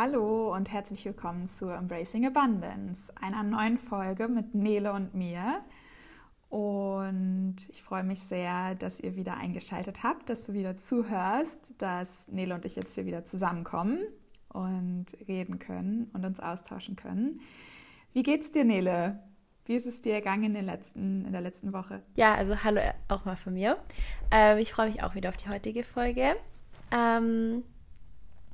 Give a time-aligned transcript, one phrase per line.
[0.00, 5.60] Hallo und herzlich willkommen zu Embracing Abundance, einer neuen Folge mit Nele und mir.
[6.50, 12.28] Und ich freue mich sehr, dass ihr wieder eingeschaltet habt, dass du wieder zuhörst, dass
[12.28, 13.98] Nele und ich jetzt hier wieder zusammenkommen
[14.50, 17.40] und reden können und uns austauschen können.
[18.12, 19.18] Wie geht's dir, Nele?
[19.64, 22.04] Wie ist es dir ergangen in, den letzten, in der letzten Woche?
[22.14, 23.78] Ja, also hallo auch mal von mir.
[24.30, 26.36] Ähm, ich freue mich auch wieder auf die heutige Folge.
[26.92, 27.64] Ähm,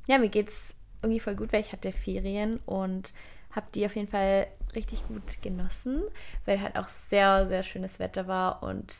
[0.06, 0.73] ja, mir geht's
[1.05, 3.12] irgendwie voll gut, weil ich hatte Ferien und
[3.53, 6.03] habe die auf jeden Fall richtig gut genossen,
[6.45, 8.93] weil halt auch sehr, sehr schönes Wetter war und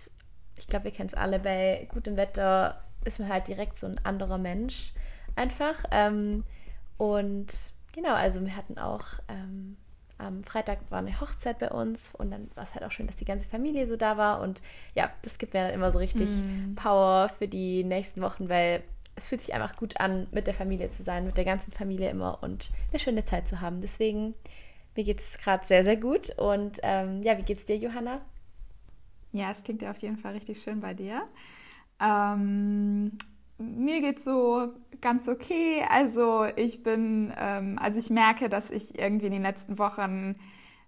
[0.57, 4.01] ich glaube, wir kennen es alle, bei gutem Wetter ist man halt direkt so ein
[4.05, 4.93] anderer Mensch
[5.37, 5.85] einfach.
[5.91, 6.45] Ähm,
[6.97, 7.49] und
[7.93, 9.77] genau, also wir hatten auch ähm,
[10.19, 13.17] am Freitag war eine Hochzeit bei uns und dann war es halt auch schön, dass
[13.17, 14.63] die ganze Familie so da war und
[14.95, 16.77] ja, das gibt mir dann immer so richtig mm.
[16.77, 18.83] Power für die nächsten Wochen, weil
[19.17, 22.11] es fühlt sich einfach gut an, mit der Familie zu sein, mit der ganzen Familie
[22.11, 23.81] immer und eine schöne Zeit zu haben.
[23.81, 24.35] Deswegen,
[24.97, 26.31] mir geht es gerade sehr, sehr gut.
[26.39, 28.21] Und ähm, ja, wie geht's dir, Johanna?
[29.33, 31.23] Ja, es klingt ja auf jeden Fall richtig schön bei dir.
[32.01, 33.13] Ähm,
[33.59, 35.85] mir geht's so ganz okay.
[35.89, 40.37] Also ich bin, ähm, also ich merke, dass ich irgendwie in den letzten Wochen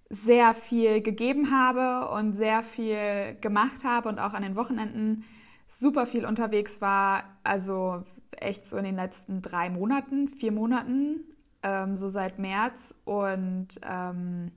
[0.08, 5.24] sehr viel gegeben habe und sehr viel gemacht habe und auch an den Wochenenden
[5.68, 7.24] super viel unterwegs war.
[7.42, 8.04] Also
[8.42, 11.24] echt so in den letzten drei Monaten, vier Monaten,
[11.62, 12.94] ähm, so seit März.
[13.04, 14.52] Und ähm,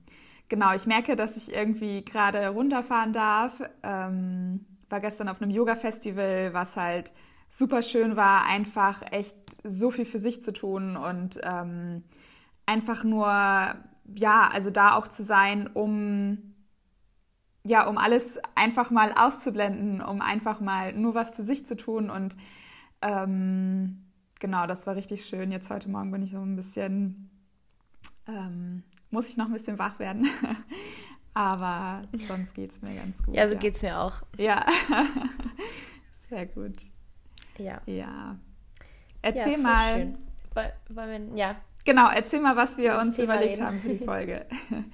[0.48, 3.62] genau, ich merke, dass ich irgendwie gerade runterfahren darf.
[3.82, 7.12] Ähm, war gestern auf einem Yoga-Festival, was halt
[7.48, 12.04] super schön war, einfach echt so viel für sich zu tun und ähm,
[12.66, 16.50] einfach nur, ja, also da auch zu sein, um
[17.62, 22.08] ja, um alles einfach mal auszublenden, um einfach mal nur was für sich zu tun
[22.08, 22.36] und
[23.02, 24.04] ähm,
[24.38, 25.50] genau, das war richtig schön.
[25.50, 27.30] Jetzt heute Morgen bin ich so ein bisschen,
[28.26, 30.28] ähm, muss ich noch ein bisschen wach werden.
[31.34, 33.34] Aber sonst geht es mir ganz gut.
[33.34, 33.60] Ja, so ja.
[33.60, 34.14] geht es mir auch.
[34.36, 34.66] Ja,
[36.28, 36.76] sehr gut.
[37.56, 37.80] Ja.
[37.86, 38.36] Ja.
[39.22, 39.94] Erzähl ja, mal.
[39.94, 40.18] Schön.
[40.88, 41.56] Wollen wir, ja.
[41.84, 43.66] Genau, erzähl mal, was wir uns überlegt reden.
[43.66, 44.44] haben für die Folge.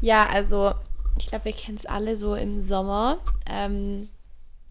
[0.00, 0.74] ja, also
[1.18, 3.18] ich glaube, wir kennen es alle so im Sommer.
[3.46, 4.08] Ähm,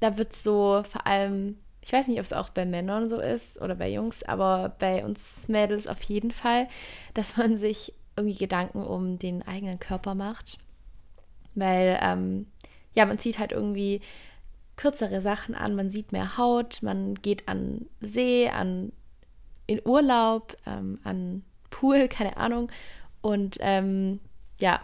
[0.04, 3.62] da wird so vor allem, ich weiß nicht, ob es auch bei Männern so ist
[3.62, 6.68] oder bei Jungs, aber bei uns Mädels auf jeden Fall,
[7.14, 10.60] dass man sich irgendwie Gedanken um den eigenen Körper macht.
[11.56, 12.48] Weil, ähm,
[12.94, 14.02] ja, man zieht halt irgendwie
[14.76, 18.92] kürzere Sachen an, man sieht mehr Haut, man geht an See, an
[19.68, 22.70] in Urlaub, ähm, an Pool, keine Ahnung.
[23.22, 24.20] Und ähm,
[24.60, 24.82] ja,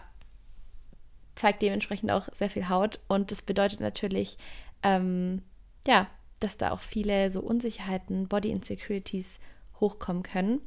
[1.34, 3.00] zeigt dementsprechend auch sehr viel Haut.
[3.06, 4.38] Und das bedeutet natürlich,
[4.82, 5.42] ähm,
[5.86, 6.08] ja,
[6.40, 9.40] dass da auch viele so Unsicherheiten, Body Insecurities
[9.78, 10.60] hochkommen können.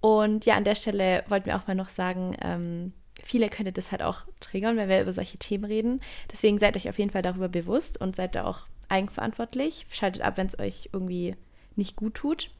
[0.00, 2.92] Und ja, an der Stelle wollten wir auch mal noch sagen, ähm,
[3.22, 6.00] viele könnte das halt auch triggern, wenn wir über solche Themen reden.
[6.30, 9.86] Deswegen seid euch auf jeden Fall darüber bewusst und seid da auch eigenverantwortlich.
[9.90, 11.34] Schaltet ab, wenn es euch irgendwie
[11.74, 12.50] nicht gut tut.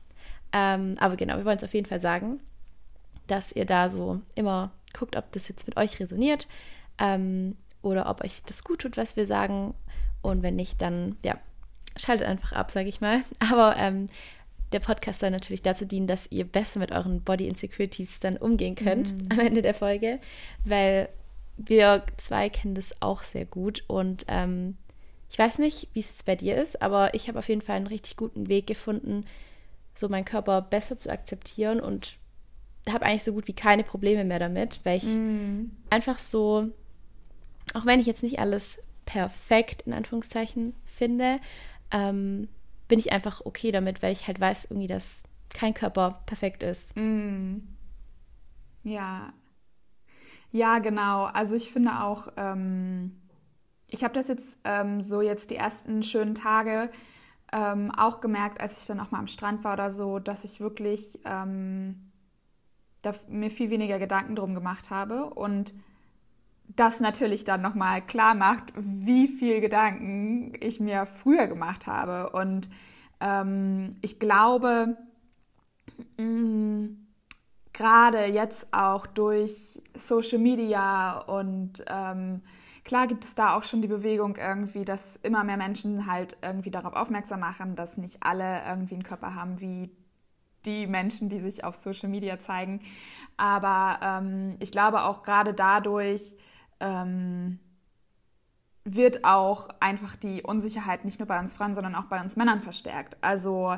[0.52, 2.40] Ähm, aber genau, wir wollen es auf jeden Fall sagen,
[3.26, 6.46] dass ihr da so immer guckt, ob das jetzt mit euch resoniert
[6.98, 9.74] ähm, oder ob euch das gut tut, was wir sagen
[10.22, 11.38] und wenn nicht, dann ja,
[11.96, 13.22] schaltet einfach ab, sage ich mal.
[13.38, 14.08] Aber ähm,
[14.72, 18.74] der Podcast soll natürlich dazu dienen, dass ihr besser mit euren Body Insecurities dann umgehen
[18.74, 19.28] könnt mhm.
[19.30, 20.20] am Ende der Folge,
[20.64, 21.08] weil
[21.56, 24.76] wir zwei kennen das auch sehr gut und ähm,
[25.30, 27.86] ich weiß nicht, wie es bei dir ist, aber ich habe auf jeden Fall einen
[27.86, 29.24] richtig guten Weg gefunden,
[29.94, 32.16] so meinen Körper besser zu akzeptieren und
[32.88, 35.70] habe eigentlich so gut wie keine Probleme mehr damit, weil ich mm.
[35.90, 36.68] einfach so,
[37.74, 41.40] auch wenn ich jetzt nicht alles perfekt in Anführungszeichen finde,
[41.90, 42.46] ähm,
[42.88, 46.94] bin ich einfach okay damit, weil ich halt weiß irgendwie, dass kein Körper perfekt ist.
[46.94, 47.60] Mm.
[48.84, 49.32] Ja.
[50.52, 51.24] Ja, genau.
[51.24, 53.16] Also ich finde auch, ähm,
[53.86, 56.90] ich habe das jetzt ähm, so jetzt die ersten schönen Tage
[57.50, 60.60] ähm, auch gemerkt, als ich dann auch mal am Strand war oder so, dass ich
[60.60, 62.10] wirklich ähm,
[63.00, 65.72] da mir viel weniger Gedanken drum gemacht habe und
[66.76, 72.30] das natürlich dann nochmal klar macht, wie viel Gedanken ich mir früher gemacht habe.
[72.30, 72.70] Und
[73.20, 74.96] ähm, ich glaube,
[76.18, 76.86] mm,
[77.72, 82.42] gerade jetzt auch durch Social Media und ähm,
[82.84, 86.70] klar gibt es da auch schon die Bewegung irgendwie, dass immer mehr Menschen halt irgendwie
[86.70, 89.90] darauf aufmerksam machen, dass nicht alle irgendwie einen Körper haben wie
[90.64, 92.80] die Menschen, die sich auf Social Media zeigen.
[93.36, 96.34] Aber ähm, ich glaube auch gerade dadurch,
[96.80, 97.58] ähm,
[98.84, 102.62] wird auch einfach die Unsicherheit nicht nur bei uns Frauen, sondern auch bei uns Männern
[102.62, 103.16] verstärkt.
[103.20, 103.76] Also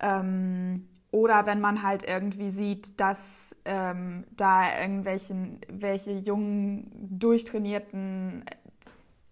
[0.00, 8.44] ähm, oder wenn man halt irgendwie sieht, dass ähm, da irgendwelchen welche jungen, durchtrainierten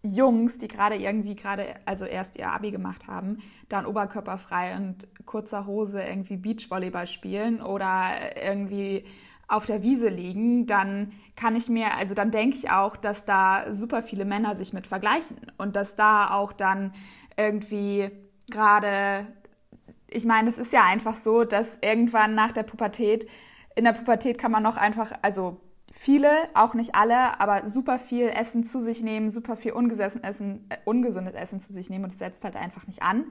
[0.03, 5.67] Jungs, die gerade irgendwie gerade, also erst ihr Abi gemacht haben, dann oberkörperfrei und kurzer
[5.67, 9.05] Hose irgendwie Beachvolleyball spielen oder irgendwie
[9.49, 13.73] auf der Wiese liegen, dann kann ich mir, also dann denke ich auch, dass da
[13.73, 16.93] super viele Männer sich mit vergleichen und dass da auch dann
[17.37, 18.11] irgendwie
[18.51, 19.27] gerade,
[20.09, 23.29] ich meine, es ist ja einfach so, dass irgendwann nach der Pubertät,
[23.77, 25.61] in der Pubertät kann man noch einfach, also
[25.93, 30.67] viele, auch nicht alle, aber super viel Essen zu sich nehmen, super viel ungesessen Essen,
[30.69, 33.27] äh, ungesundes Essen zu sich nehmen und es setzt halt einfach nicht an.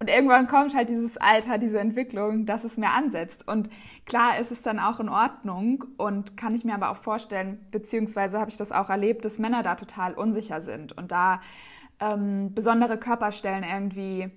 [0.00, 3.48] Und irgendwann kommt halt dieses Alter, diese Entwicklung, dass es mehr ansetzt.
[3.48, 3.68] Und
[4.06, 8.38] klar ist es dann auch in Ordnung und kann ich mir aber auch vorstellen, beziehungsweise
[8.38, 11.40] habe ich das auch erlebt, dass Männer da total unsicher sind und da
[11.98, 14.30] ähm, besondere Körperstellen irgendwie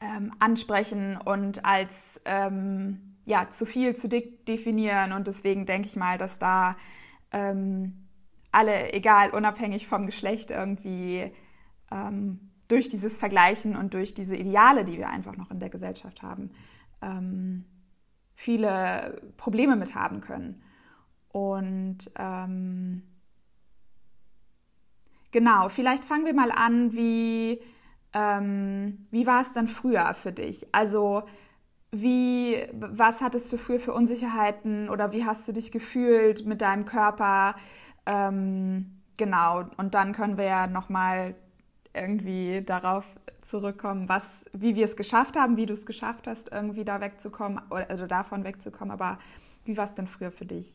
[0.00, 5.12] ähm, ansprechen und als ähm, ja, zu viel, zu dick definieren.
[5.12, 6.76] Und deswegen denke ich mal, dass da
[7.32, 8.06] ähm,
[8.52, 11.32] alle, egal, unabhängig vom Geschlecht, irgendwie
[11.90, 16.22] ähm, durch dieses Vergleichen und durch diese Ideale, die wir einfach noch in der Gesellschaft
[16.22, 16.50] haben,
[17.02, 17.64] ähm,
[18.34, 20.62] viele Probleme mit haben können.
[21.28, 23.02] Und ähm,
[25.30, 27.60] genau, vielleicht fangen wir mal an, wie,
[28.12, 30.74] ähm, wie war es dann früher für dich?
[30.74, 31.24] Also
[31.90, 36.86] wie, was hattest du früher für Unsicherheiten oder wie hast du dich gefühlt mit deinem
[36.86, 37.54] Körper?
[38.06, 41.36] Ähm, genau, und dann können wir ja nochmal
[41.94, 43.04] irgendwie darauf
[43.42, 47.60] zurückkommen, was, wie wir es geschafft haben, wie du es geschafft hast, irgendwie da wegzukommen
[47.70, 48.90] also davon wegzukommen.
[48.90, 49.18] Aber
[49.64, 50.74] wie war es denn früher für dich?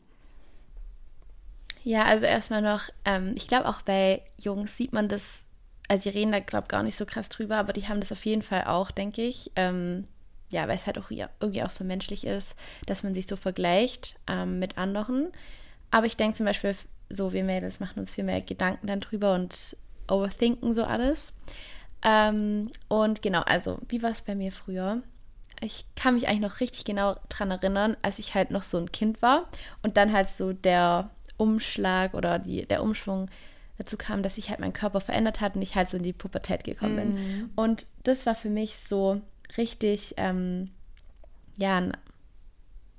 [1.82, 5.44] Ja, also erstmal noch, ähm, ich glaube auch bei Jungs sieht man das,
[5.88, 8.12] also die reden da, glaube ich, gar nicht so krass drüber, aber die haben das
[8.12, 9.50] auf jeden Fall auch, denke ich.
[9.56, 10.06] Ähm,
[10.50, 12.56] ja, weil es halt auch irgendwie auch so menschlich ist,
[12.86, 15.28] dass man sich so vergleicht ähm, mit anderen.
[15.90, 16.74] Aber ich denke zum Beispiel,
[17.08, 19.76] so wir Mädels machen uns viel mehr Gedanken dann drüber und
[20.10, 21.32] overthinken so alles.
[22.02, 25.02] Ähm, und genau, also wie war es bei mir früher?
[25.60, 28.92] Ich kann mich eigentlich noch richtig genau daran erinnern, als ich halt noch so ein
[28.92, 29.48] Kind war
[29.82, 33.28] und dann halt so der Umschlag oder die, der Umschwung
[33.80, 36.12] dazu kam, dass sich halt mein Körper verändert hat und ich halt so in die
[36.12, 37.12] Pubertät gekommen bin.
[37.14, 37.50] Mm.
[37.56, 39.22] Und das war für mich so
[39.56, 40.70] richtig, ähm,
[41.56, 41.96] ja, ein,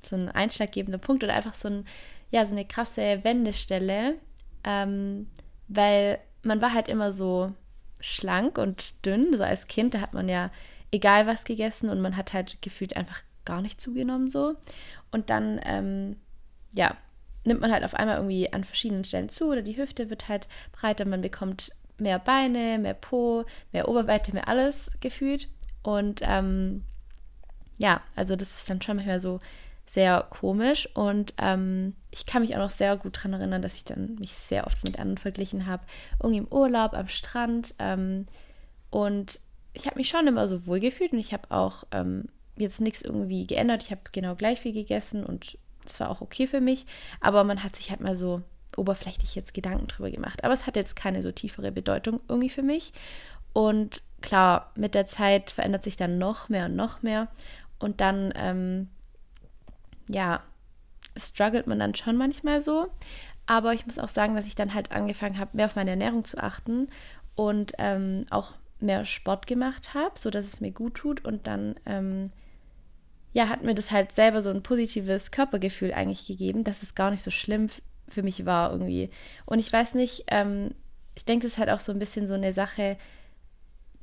[0.04, 1.86] so ein einschlaggebender Punkt oder einfach so, ein,
[2.32, 4.16] ja, so eine krasse Wendestelle,
[4.64, 5.28] ähm,
[5.68, 7.54] weil man war halt immer so
[8.00, 10.52] schlank und dünn, so als Kind, da hat man ja
[10.92, 14.56] egal was gegessen und man hat halt gefühlt einfach gar nicht zugenommen so.
[15.12, 16.18] Und dann, ähm,
[16.74, 16.96] ja,
[17.46, 20.48] nimmt man halt auf einmal irgendwie an verschiedenen Stellen zu oder die Hüfte wird halt
[20.72, 25.48] breiter, man bekommt mehr Beine, mehr Po, mehr Oberweite, mehr alles gefühlt.
[25.84, 26.84] Und ähm,
[27.78, 29.40] ja, also das ist dann schon manchmal so
[29.94, 30.88] sehr komisch.
[30.94, 34.34] Und ähm, ich kann mich auch noch sehr gut daran erinnern, dass ich dann mich
[34.34, 35.84] sehr oft mit anderen verglichen habe.
[36.22, 37.76] Irgendwie im Urlaub, am Strand.
[37.78, 38.26] Ähm,
[38.90, 39.42] und
[39.74, 43.02] ich habe mich schon immer so wohl gefühlt und ich habe auch ähm, jetzt nichts
[43.02, 43.84] irgendwie geändert.
[43.84, 46.86] Ich habe genau gleich viel gegessen und es war auch okay für mich.
[47.20, 48.42] Aber man hat sich halt mal so
[48.78, 50.46] oberflächlich jetzt Gedanken drüber gemacht.
[50.46, 52.94] Aber es hat jetzt keine so tiefere Bedeutung irgendwie für mich.
[53.52, 57.28] Und klar, mit der Zeit verändert sich dann noch mehr und noch mehr.
[57.78, 58.88] Und dann, ähm,
[60.12, 60.42] ja,
[61.18, 62.88] struggelt man dann schon manchmal so.
[63.46, 66.24] Aber ich muss auch sagen, dass ich dann halt angefangen habe, mehr auf meine Ernährung
[66.24, 66.88] zu achten
[67.36, 71.26] und ähm, auch mehr Sport gemacht habe, sodass es mir gut tut.
[71.26, 72.32] Und dann, ähm,
[73.34, 77.12] ja, hat mir das halt selber so ein positives Körpergefühl eigentlich gegeben, dass es gar
[77.12, 77.70] nicht so schlimm
[78.08, 79.10] für mich war irgendwie.
[79.46, 80.74] Und ich weiß nicht, ähm,
[81.16, 82.98] ich denke, das ist halt auch so ein bisschen so eine Sache,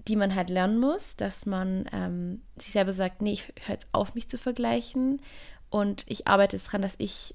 [0.07, 3.89] die man halt lernen muss, dass man ähm, sich selber sagt, nee, ich höre jetzt
[3.93, 5.21] auf, mich zu vergleichen
[5.71, 7.35] und ich arbeite jetzt daran, dass ich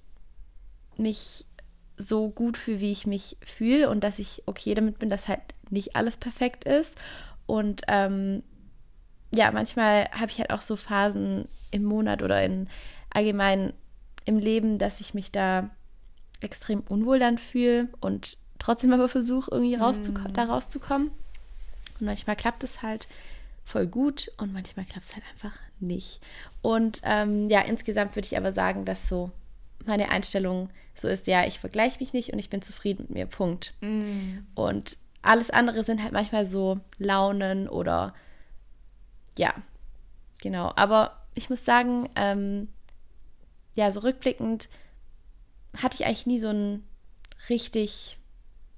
[0.97, 1.45] mich
[1.97, 5.41] so gut fühle, wie ich mich fühle und dass ich okay damit bin, dass halt
[5.69, 6.97] nicht alles perfekt ist.
[7.45, 8.43] Und ähm,
[9.31, 12.67] ja, manchmal habe ich halt auch so Phasen im Monat oder in
[13.09, 13.73] allgemein
[14.25, 15.69] im Leben, dass ich mich da
[16.41, 20.33] extrem unwohl dann fühle und trotzdem aber versuche, irgendwie rauszuko mm.
[20.33, 21.09] da rauszukommen.
[21.99, 23.07] Und manchmal klappt es halt
[23.63, 26.22] voll gut und manchmal klappt es halt einfach nicht.
[26.62, 29.32] Und ähm, ja, insgesamt würde ich aber sagen, dass so
[29.86, 33.25] meine Einstellung so ist, ja, ich vergleiche mich nicht und ich bin zufrieden mit mir,
[33.25, 33.74] Punkt.
[33.82, 34.39] Mm.
[34.55, 38.13] Und alles andere sind halt manchmal so Launen oder
[39.38, 39.53] ja,
[40.41, 40.72] genau.
[40.75, 42.67] Aber ich muss sagen, ähm,
[43.75, 44.70] ja, so rückblickend
[45.82, 46.84] hatte ich eigentlich nie so ein
[47.50, 48.20] richtig,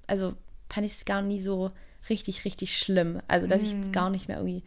[0.06, 0.34] also
[0.70, 1.70] fand ich es gar nie so
[2.10, 3.20] richtig, richtig schlimm.
[3.28, 3.64] Also, dass mm.
[3.64, 4.62] ich gar nicht mehr irgendwie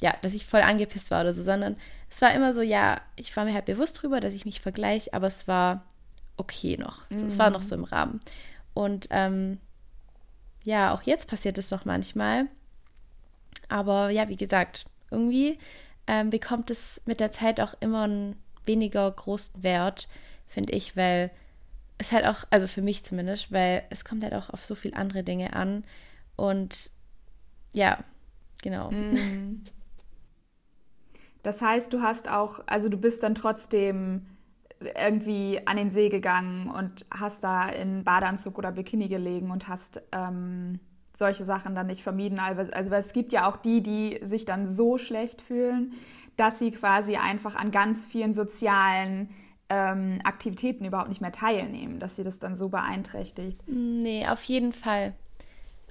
[0.00, 1.76] ja, dass ich voll angepisst war oder so, sondern
[2.10, 5.12] es war immer so, ja, ich war mir halt bewusst drüber, dass ich mich vergleiche,
[5.12, 5.84] aber es war
[6.36, 7.02] okay noch.
[7.10, 8.20] So, Es war noch so im Rahmen.
[8.74, 9.58] Und ähm,
[10.62, 12.46] ja, auch jetzt passiert es doch manchmal.
[13.68, 15.58] Aber ja, wie gesagt, irgendwie
[16.06, 20.08] ähm, bekommt es mit der Zeit auch immer einen weniger großen Wert,
[20.46, 21.30] finde ich, weil
[21.98, 24.96] es halt auch, also für mich zumindest, weil es kommt halt auch auf so viele
[24.96, 25.84] andere Dinge an.
[26.36, 26.90] Und
[27.72, 27.98] ja,
[28.62, 28.90] genau.
[28.90, 29.64] Mm.
[31.44, 34.26] Das heißt, du hast auch, also du bist dann trotzdem
[34.80, 40.02] irgendwie an den See gegangen und hast da in Badeanzug oder Bikini gelegen und hast
[40.12, 40.78] ähm,
[41.14, 42.38] solche Sachen dann nicht vermieden.
[42.38, 45.94] Also, also es gibt ja auch die, die sich dann so schlecht fühlen,
[46.36, 49.30] dass sie quasi einfach an ganz vielen sozialen
[49.70, 53.60] ähm, Aktivitäten überhaupt nicht mehr teilnehmen, dass sie das dann so beeinträchtigt.
[53.66, 55.14] Nee, auf jeden Fall.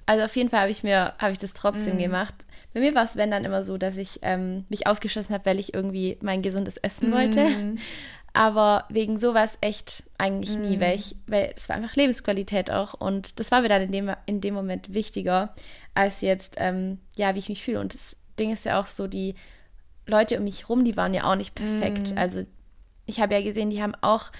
[0.06, 2.00] Also auf jeden Fall habe ich mir, habe ich das trotzdem mm.
[2.00, 2.34] gemacht.
[2.72, 5.60] Bei mir war es, wenn dann immer so, dass ich ähm, mich ausgeschossen habe, weil
[5.60, 7.12] ich irgendwie mein gesundes Essen mm.
[7.12, 7.46] wollte.
[8.32, 10.80] Aber wegen sowas echt eigentlich nie, mm.
[10.80, 12.94] weil, ich, weil es war einfach Lebensqualität auch.
[12.94, 15.54] Und das war mir dann in dem, in dem Moment wichtiger,
[15.94, 17.80] als jetzt, ähm, ja, wie ich mich fühle.
[17.80, 19.34] Und das Ding ist ja auch so, die
[20.06, 22.14] Leute um mich rum, die waren ja auch nicht perfekt.
[22.14, 22.18] Mm.
[22.18, 22.44] Also
[23.08, 24.30] ich habe ja gesehen, die haben auch,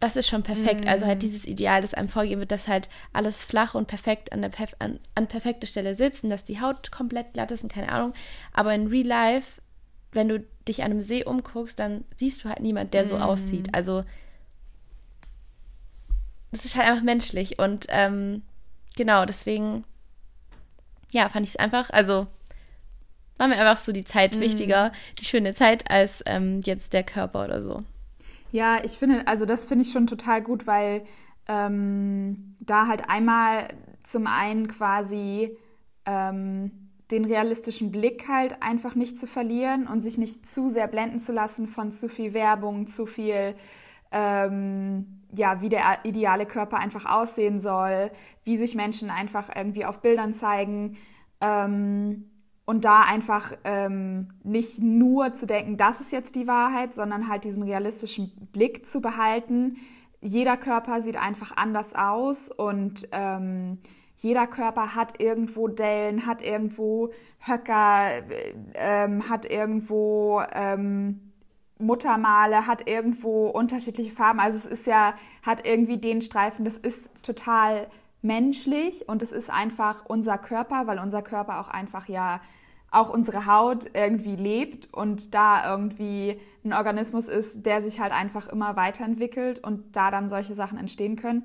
[0.00, 0.84] das ist schon perfekt.
[0.84, 0.88] Mm.
[0.88, 4.42] Also halt dieses Ideal, das einem vorgegeben wird, dass halt alles flach und perfekt an
[4.42, 7.72] der Perf an, an perfekter Stelle sitzt und dass die Haut komplett glatt ist und
[7.72, 8.14] keine Ahnung.
[8.52, 9.60] Aber in Real Life
[10.12, 13.22] wenn du dich an einem See umguckst, dann siehst du halt niemand, der so mm.
[13.22, 13.74] aussieht.
[13.74, 14.04] Also
[16.50, 18.42] das ist halt einfach menschlich und ähm,
[18.96, 19.84] genau deswegen
[21.12, 22.26] ja fand ich es einfach also
[23.38, 24.40] war mir einfach so die Zeit mm.
[24.40, 27.82] wichtiger die schöne Zeit als ähm, jetzt der Körper oder so
[28.52, 31.02] ja ich finde also das finde ich schon total gut weil
[31.48, 33.68] ähm, da halt einmal
[34.02, 35.56] zum einen quasi
[36.04, 41.20] ähm, den realistischen Blick halt einfach nicht zu verlieren und sich nicht zu sehr blenden
[41.20, 43.54] zu lassen von zu viel Werbung, zu viel,
[44.10, 48.10] ähm, ja, wie der ideale Körper einfach aussehen soll,
[48.44, 50.96] wie sich Menschen einfach irgendwie auf Bildern zeigen.
[51.40, 52.30] Ähm,
[52.68, 57.44] und da einfach ähm, nicht nur zu denken, das ist jetzt die Wahrheit, sondern halt
[57.44, 59.78] diesen realistischen Blick zu behalten.
[60.20, 63.78] Jeder Körper sieht einfach anders aus und ähm,
[64.18, 68.22] jeder Körper hat irgendwo Dellen, hat irgendwo Höcker,
[68.74, 71.32] ähm, hat irgendwo ähm,
[71.78, 74.40] Muttermale, hat irgendwo unterschiedliche Farben.
[74.40, 77.86] Also es ist ja, hat irgendwie den Streifen, das ist total
[78.20, 82.42] menschlich und es ist einfach unser Körper, weil unser Körper auch einfach ja
[82.90, 88.48] auch unsere Haut irgendwie lebt und da irgendwie ein Organismus ist, der sich halt einfach
[88.48, 91.44] immer weiterentwickelt und da dann solche Sachen entstehen können.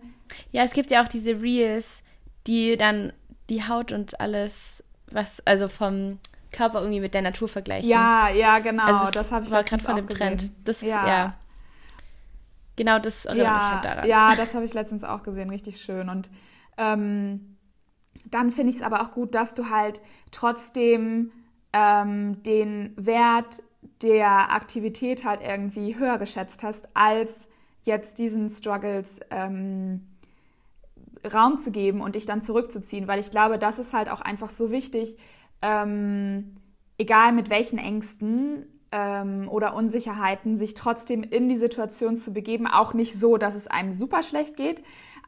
[0.52, 2.02] Ja, es gibt ja auch diese Reels,
[2.48, 3.14] die dann
[3.50, 6.20] die Haut und alles, was, also vom
[6.52, 7.90] Körper irgendwie mit der Natur vergleichen.
[7.90, 8.86] Ja, ja, genau.
[8.86, 10.38] Also das habe ich war gerade von dem gesehen.
[10.38, 10.52] Trend.
[10.64, 11.08] Das ja.
[11.08, 11.34] ja.
[12.76, 14.08] Genau das erinnert ja, mich halt daran.
[14.08, 16.10] Ja, das habe ich letztens auch gesehen, richtig schön.
[16.10, 16.30] Und
[16.78, 17.53] ähm,
[18.30, 20.02] dann finde ich es aber auch gut, dass du halt
[20.32, 21.32] trotzdem
[21.72, 23.64] ähm, den Wert
[24.02, 27.50] der Aktivität halt irgendwie höher geschätzt hast, als
[27.84, 30.08] jetzt diesen Struggles ähm,
[31.32, 34.50] Raum zu geben und dich dann zurückzuziehen, weil ich glaube, das ist halt auch einfach
[34.50, 35.18] so wichtig,
[35.62, 36.58] ähm,
[36.98, 42.94] egal mit welchen Ängsten ähm, oder Unsicherheiten, sich trotzdem in die Situation zu begeben, auch
[42.94, 44.84] nicht so, dass es einem super schlecht geht,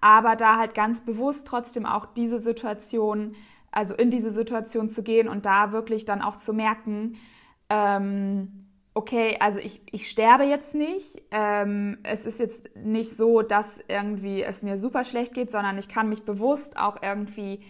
[0.06, 3.36] aber da halt ganz bewusst trotzdem auch diese Situation,
[3.72, 7.18] also in diese Situation zu gehen und da wirklich dann auch zu merken,
[7.72, 11.24] ähm, okay, also ich, ich sterbe jetzt nicht.
[11.32, 15.90] Ähm, es ist jetzt nicht so, dass irgendwie es mir super schlecht geht, sondern ich
[15.90, 17.62] kann mich bewusst auch irgendwie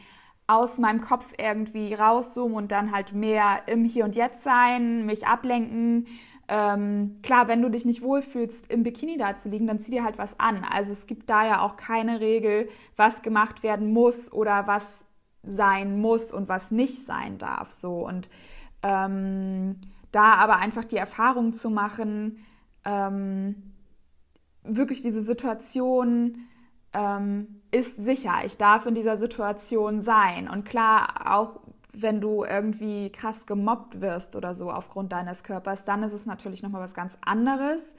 [0.46, 5.26] aus meinem Kopf irgendwie rauszoomen und dann halt mehr im Hier und Jetzt sein, mich
[5.26, 6.08] ablenken.
[6.48, 10.04] Ähm, klar, wenn du dich nicht wohlfühlst, im Bikini da zu liegen, dann zieh dir
[10.04, 10.64] halt was an.
[10.64, 15.06] Also es gibt da ja auch keine Regel, was gemacht werden muss oder was
[15.44, 17.72] sein muss und was nicht sein darf.
[17.72, 18.30] So und
[18.84, 22.46] ähm, da aber einfach die Erfahrung zu machen,
[22.86, 23.74] ähm,
[24.64, 26.48] wirklich diese Situation
[26.94, 28.34] ähm, ist sicher.
[28.46, 30.50] Ich darf in dieser Situation sein.
[30.50, 31.60] Und klar, auch
[31.98, 36.64] wenn du irgendwie krass gemobbt wirst oder so aufgrund deines Körpers, dann ist es natürlich
[36.64, 37.96] nochmal was ganz anderes.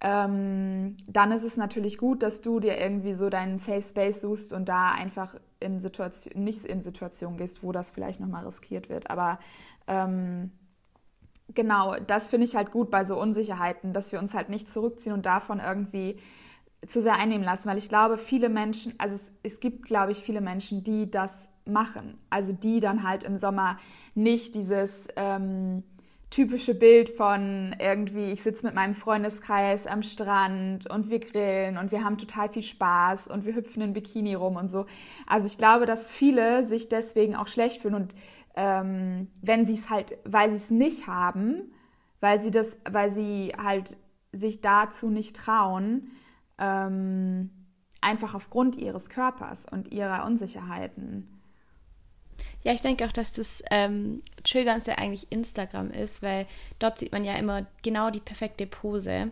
[0.00, 4.52] Ähm, dann ist es natürlich gut, dass du dir irgendwie so deinen Safe Space suchst
[4.52, 9.08] und da einfach in Situation, nicht in Situationen gehst, wo das vielleicht nochmal riskiert wird.
[9.10, 9.38] Aber
[9.86, 10.50] ähm,
[11.54, 15.14] genau, das finde ich halt gut bei so Unsicherheiten, dass wir uns halt nicht zurückziehen
[15.14, 16.18] und davon irgendwie
[16.86, 20.18] zu sehr einnehmen lassen, weil ich glaube, viele Menschen, also es, es gibt, glaube ich,
[20.18, 22.18] viele Menschen, die das machen.
[22.30, 23.78] Also die dann halt im Sommer
[24.14, 25.82] nicht dieses ähm,
[26.30, 31.92] typische Bild von irgendwie, ich sitze mit meinem Freundeskreis am Strand und wir grillen und
[31.92, 34.86] wir haben total viel Spaß und wir hüpfen in Bikini rum und so.
[35.26, 38.14] Also ich glaube, dass viele sich deswegen auch schlecht fühlen und
[38.56, 41.72] ähm, wenn sie es halt, weil sie es nicht haben,
[42.20, 43.96] weil sie das, weil sie halt
[44.32, 46.10] sich dazu nicht trauen,
[46.58, 47.50] ähm,
[48.00, 51.33] einfach aufgrund ihres Körpers und ihrer Unsicherheiten.
[52.64, 56.46] Ja, ich denke auch, dass das ähm, Triggerndste eigentlich Instagram ist, weil
[56.78, 59.30] dort sieht man ja immer genau die perfekte Pose.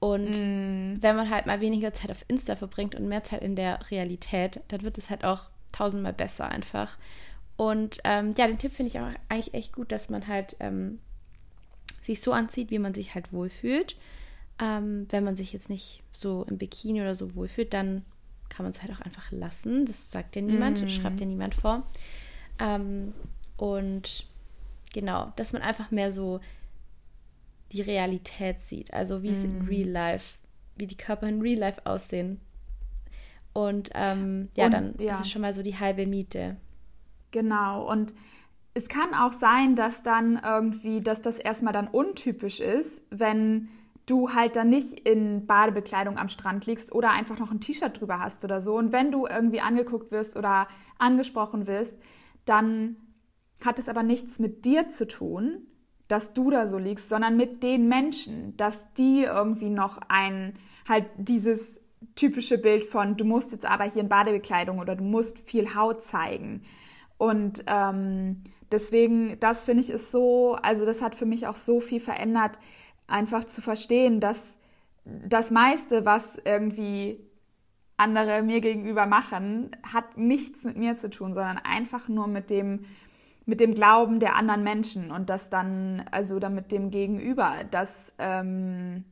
[0.00, 1.00] Und mm.
[1.00, 4.60] wenn man halt mal weniger Zeit auf Insta verbringt und mehr Zeit in der Realität,
[4.66, 6.98] dann wird es halt auch tausendmal besser einfach.
[7.56, 10.98] Und ähm, ja, den Tipp finde ich auch eigentlich echt gut, dass man halt ähm,
[12.02, 13.96] sich so anzieht, wie man sich halt wohlfühlt.
[14.60, 18.04] Ähm, wenn man sich jetzt nicht so im Bikini oder so wohlfühlt, dann
[18.48, 19.86] kann man es halt auch einfach lassen.
[19.86, 20.88] Das sagt ja niemand, mm.
[20.88, 21.84] schreibt ja niemand vor.
[22.62, 23.12] Ähm,
[23.56, 24.26] und
[24.94, 26.40] genau, dass man einfach mehr so
[27.72, 28.94] die Realität sieht.
[28.94, 29.32] Also wie mm.
[29.32, 29.68] es in mhm.
[29.68, 30.38] Real Life,
[30.76, 32.40] wie die Körper in Real Life aussehen.
[33.52, 35.12] Und ähm, ja, und, dann ja.
[35.12, 36.56] ist es schon mal so die halbe Miete.
[37.32, 37.90] Genau.
[37.90, 38.14] Und
[38.74, 43.68] es kann auch sein, dass dann irgendwie, dass das erstmal dann untypisch ist, wenn
[44.06, 48.18] du halt dann nicht in Badebekleidung am Strand liegst oder einfach noch ein T-Shirt drüber
[48.18, 48.76] hast oder so.
[48.76, 51.96] Und wenn du irgendwie angeguckt wirst oder angesprochen wirst,
[52.44, 52.96] dann
[53.64, 55.66] hat es aber nichts mit dir zu tun,
[56.08, 60.54] dass du da so liegst, sondern mit den Menschen, dass die irgendwie noch ein,
[60.86, 61.80] halt dieses
[62.16, 66.02] typische Bild von, du musst jetzt aber hier in Badebekleidung oder du musst viel Haut
[66.02, 66.64] zeigen.
[67.16, 71.80] Und ähm, deswegen, das finde ich ist so, also das hat für mich auch so
[71.80, 72.58] viel verändert,
[73.06, 74.56] einfach zu verstehen, dass
[75.04, 77.20] das meiste, was irgendwie
[77.96, 82.84] andere mir gegenüber machen, hat nichts mit mir zu tun, sondern einfach nur mit dem,
[83.46, 88.14] mit dem Glauben der anderen Menschen und das dann, also dann mit dem Gegenüber, dass
[88.18, 89.04] ähm,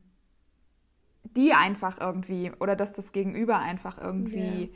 [1.35, 4.67] die einfach irgendwie oder dass das Gegenüber einfach irgendwie ja.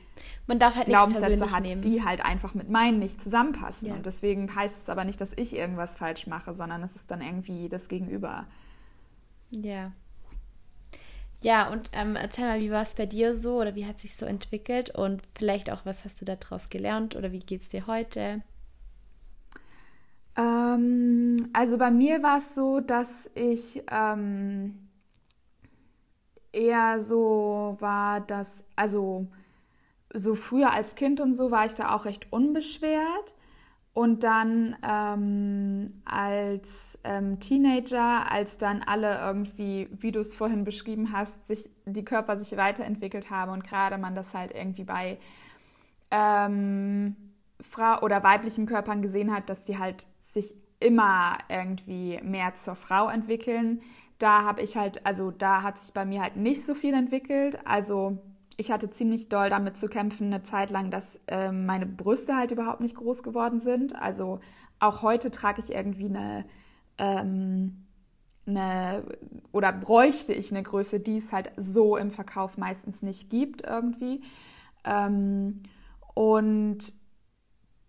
[0.48, 1.82] man darf halt Glaubenssätze hat, nehmen.
[1.82, 3.90] die halt einfach mit meinen nicht zusammenpassen.
[3.90, 3.96] Ja.
[3.96, 7.22] Und deswegen heißt es aber nicht, dass ich irgendwas falsch mache, sondern es ist dann
[7.22, 8.46] irgendwie das Gegenüber.
[9.50, 9.92] Ja.
[11.42, 14.16] Ja, und ähm, erzähl mal, wie war es bei dir so oder wie hat sich
[14.16, 17.88] so entwickelt und vielleicht auch, was hast du daraus gelernt oder wie geht es dir
[17.88, 18.42] heute?
[20.38, 24.90] Ähm, also bei mir war es so, dass ich ähm,
[26.52, 29.28] eher so war, dass, also
[30.14, 33.36] so früher als Kind und so war ich da auch recht unbeschwert.
[33.96, 41.14] Und dann ähm, als ähm, Teenager, als dann alle irgendwie, wie du es vorhin beschrieben
[41.14, 45.18] hast, sich die Körper sich weiterentwickelt haben und gerade man das halt irgendwie bei
[46.12, 47.16] ähm,
[47.62, 53.08] Frau oder weiblichen Körpern gesehen hat, dass die halt sich immer irgendwie mehr zur Frau
[53.08, 53.82] entwickeln.
[54.20, 57.60] Da habe ich halt, also da hat sich bei mir halt nicht so viel entwickelt.
[57.66, 58.18] Also
[58.58, 62.52] ich hatte ziemlich doll damit zu kämpfen, eine Zeit lang, dass äh, meine Brüste halt
[62.52, 63.96] überhaupt nicht groß geworden sind.
[63.96, 64.40] Also
[64.80, 66.46] auch heute trage ich irgendwie eine,
[66.98, 67.86] ähm,
[68.48, 69.04] eine
[69.52, 74.22] oder bräuchte ich eine Größe, die es halt so im Verkauf meistens nicht gibt irgendwie.
[74.84, 75.64] Ähm,
[76.14, 76.94] und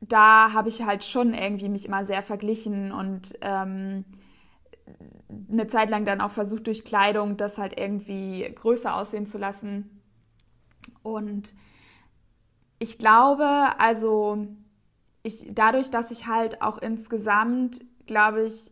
[0.00, 4.05] da habe ich halt schon irgendwie mich immer sehr verglichen und ähm,
[5.50, 9.96] eine Zeit lang dann auch versucht, durch Kleidung das halt irgendwie größer aussehen zu lassen.
[11.07, 11.55] Und
[12.79, 13.47] ich glaube,
[13.79, 14.47] also
[15.23, 18.71] ich, dadurch, dass ich halt auch insgesamt, glaube ich,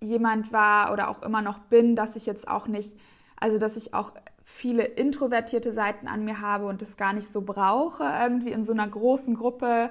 [0.00, 2.98] jemand war oder auch immer noch bin, dass ich jetzt auch nicht,
[3.36, 4.12] also dass ich auch
[4.44, 8.72] viele introvertierte Seiten an mir habe und das gar nicht so brauche, irgendwie in so
[8.72, 9.90] einer großen Gruppe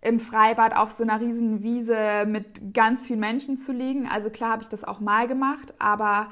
[0.00, 4.06] im Freibad auf so einer riesen Wiese mit ganz vielen Menschen zu liegen.
[4.06, 6.28] Also klar habe ich das auch mal gemacht, aber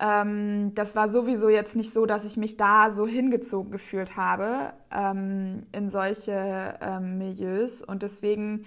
[0.00, 4.72] ähm, das war sowieso jetzt nicht so, dass ich mich da so hingezogen gefühlt habe
[4.90, 7.82] ähm, in solche ähm, Milieus.
[7.82, 8.66] Und deswegen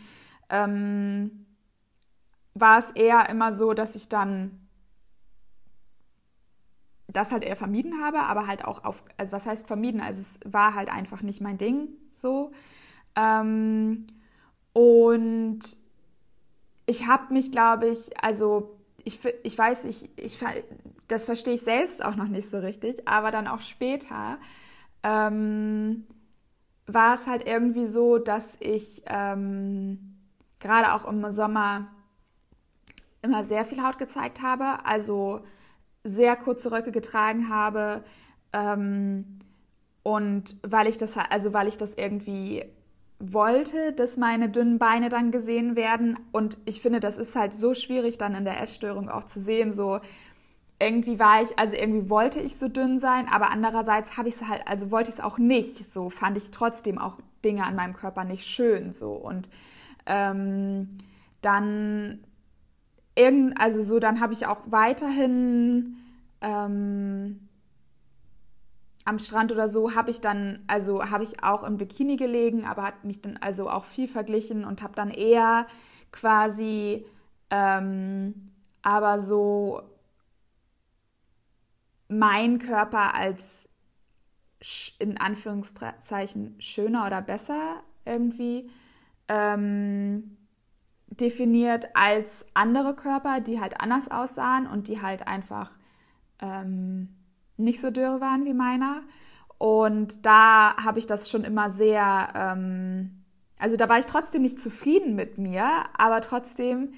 [0.50, 1.46] ähm,
[2.54, 4.68] war es eher immer so, dass ich dann
[7.08, 10.02] das halt eher vermieden habe, aber halt auch auf, also was heißt vermieden?
[10.02, 12.52] Also es war halt einfach nicht mein Ding so.
[13.16, 14.08] Ähm,
[14.74, 15.60] und
[16.86, 20.38] ich habe mich, glaube ich, also ich, ich weiß, ich, ich,
[21.08, 24.38] das verstehe ich selbst auch noch nicht so richtig, aber dann auch später
[25.04, 26.06] ähm,
[26.86, 30.17] war es halt irgendwie so, dass ich ähm,
[30.60, 31.88] gerade auch im Sommer
[33.22, 35.41] immer sehr viel Haut gezeigt habe, also
[36.04, 38.04] sehr kurze Röcke getragen habe
[38.54, 39.39] ähm,
[40.04, 42.63] und weil ich das also weil ich das irgendwie
[43.20, 46.20] wollte, dass meine dünnen Beine dann gesehen werden.
[46.32, 49.74] Und ich finde, das ist halt so schwierig dann in der Essstörung auch zu sehen,
[49.74, 50.00] so
[50.80, 54.48] irgendwie war ich, also irgendwie wollte ich so dünn sein, aber andererseits habe ich es
[54.48, 55.90] halt, also wollte ich es auch nicht.
[55.92, 58.92] So fand ich trotzdem auch Dinge an meinem Körper nicht schön.
[58.94, 59.50] So und
[60.06, 61.00] ähm,
[61.42, 62.20] dann
[63.16, 65.98] irgend, also so, dann habe ich auch weiterhin
[66.42, 67.48] ähm,
[69.06, 72.84] am Strand oder so habe ich dann, also habe ich auch im Bikini gelegen, aber
[72.84, 75.66] hat mich dann also auch viel verglichen und habe dann eher
[76.12, 77.06] quasi
[77.50, 79.82] ähm, aber so
[82.08, 83.70] mein Körper als
[85.00, 88.70] in Anführungszeichen schöner oder besser irgendwie
[89.28, 90.38] ähm,
[91.08, 95.72] definiert als andere Körper, die halt anders aussahen und die halt einfach
[96.39, 97.10] ähm,
[97.58, 99.04] nicht so dürre waren wie meiner.
[99.58, 103.24] Und da habe ich das schon immer sehr, ähm,
[103.58, 106.93] also da war ich trotzdem nicht zufrieden mit mir, aber trotzdem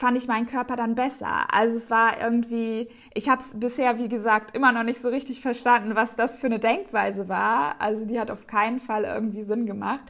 [0.00, 1.52] fand ich meinen Körper dann besser.
[1.52, 5.42] Also es war irgendwie, ich habe es bisher, wie gesagt, immer noch nicht so richtig
[5.42, 7.78] verstanden, was das für eine Denkweise war.
[7.82, 10.00] Also die hat auf keinen Fall irgendwie Sinn gemacht.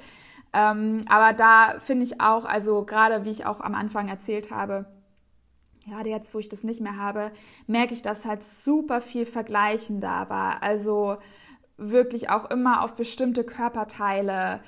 [0.52, 4.86] Ähm, aber da finde ich auch, also gerade wie ich auch am Anfang erzählt habe,
[5.84, 7.32] gerade jetzt, wo ich das nicht mehr habe,
[7.66, 10.62] merke ich, dass halt super viel Vergleichen da war.
[10.62, 11.16] Also
[11.78, 14.60] wirklich auch immer auf bestimmte Körperteile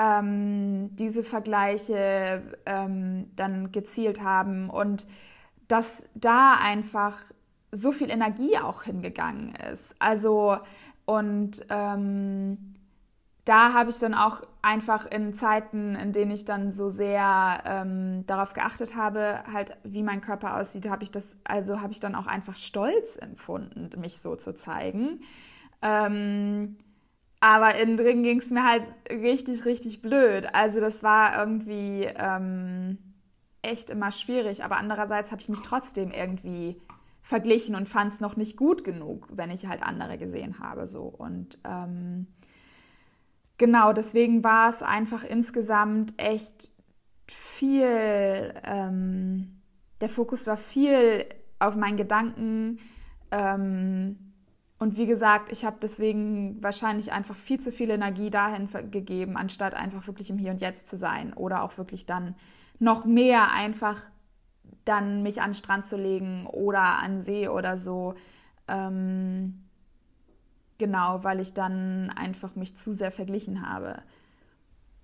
[0.00, 5.06] ähm, diese Vergleiche ähm, dann gezielt haben und
[5.68, 7.18] dass da einfach
[7.70, 9.94] so viel Energie auch hingegangen ist.
[9.98, 10.56] Also
[11.04, 12.76] und ähm,
[13.44, 18.24] da habe ich dann auch einfach in Zeiten, in denen ich dann so sehr ähm,
[18.26, 22.14] darauf geachtet habe, halt wie mein Körper aussieht, habe ich das, also habe ich dann
[22.14, 25.20] auch einfach stolz empfunden, mich so zu zeigen.
[25.82, 26.76] Ähm,
[27.40, 30.46] aber innen drin ging es mir halt richtig, richtig blöd.
[30.54, 32.98] Also das war irgendwie ähm,
[33.62, 34.62] echt immer schwierig.
[34.62, 36.80] Aber andererseits habe ich mich trotzdem irgendwie
[37.22, 40.86] verglichen und fand es noch nicht gut genug, wenn ich halt andere gesehen habe.
[40.86, 42.26] So und ähm,
[43.56, 46.70] genau, deswegen war es einfach insgesamt echt
[47.26, 49.60] viel, ähm,
[50.00, 51.26] der Fokus war viel
[51.58, 52.80] auf meinen Gedanken.
[53.30, 54.29] Ähm,
[54.80, 59.74] und wie gesagt, ich habe deswegen wahrscheinlich einfach viel zu viel Energie dahin gegeben, anstatt
[59.74, 62.34] einfach wirklich im Hier und Jetzt zu sein oder auch wirklich dann
[62.80, 64.02] noch mehr einfach
[64.84, 68.14] dann mich an den Strand zu legen oder an See oder so.
[68.66, 69.70] Ähm,
[70.80, 74.00] Genau, weil ich dann einfach mich zu sehr verglichen habe.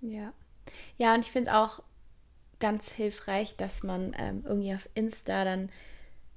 [0.01, 0.33] Ja.
[0.97, 1.83] Ja, und ich finde auch
[2.59, 5.69] ganz hilfreich, dass man ähm, irgendwie auf Insta dann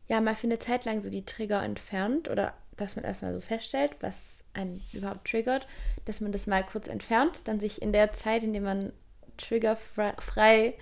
[0.09, 3.40] ja mal für eine Zeit lang so die Trigger entfernt oder dass man erstmal so
[3.40, 5.66] feststellt, was einen überhaupt triggert,
[6.05, 8.93] dass man das mal kurz entfernt, dann sich in der Zeit, in der man
[9.37, 10.75] triggerfrei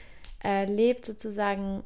[0.42, 1.82] äh, lebt, sozusagen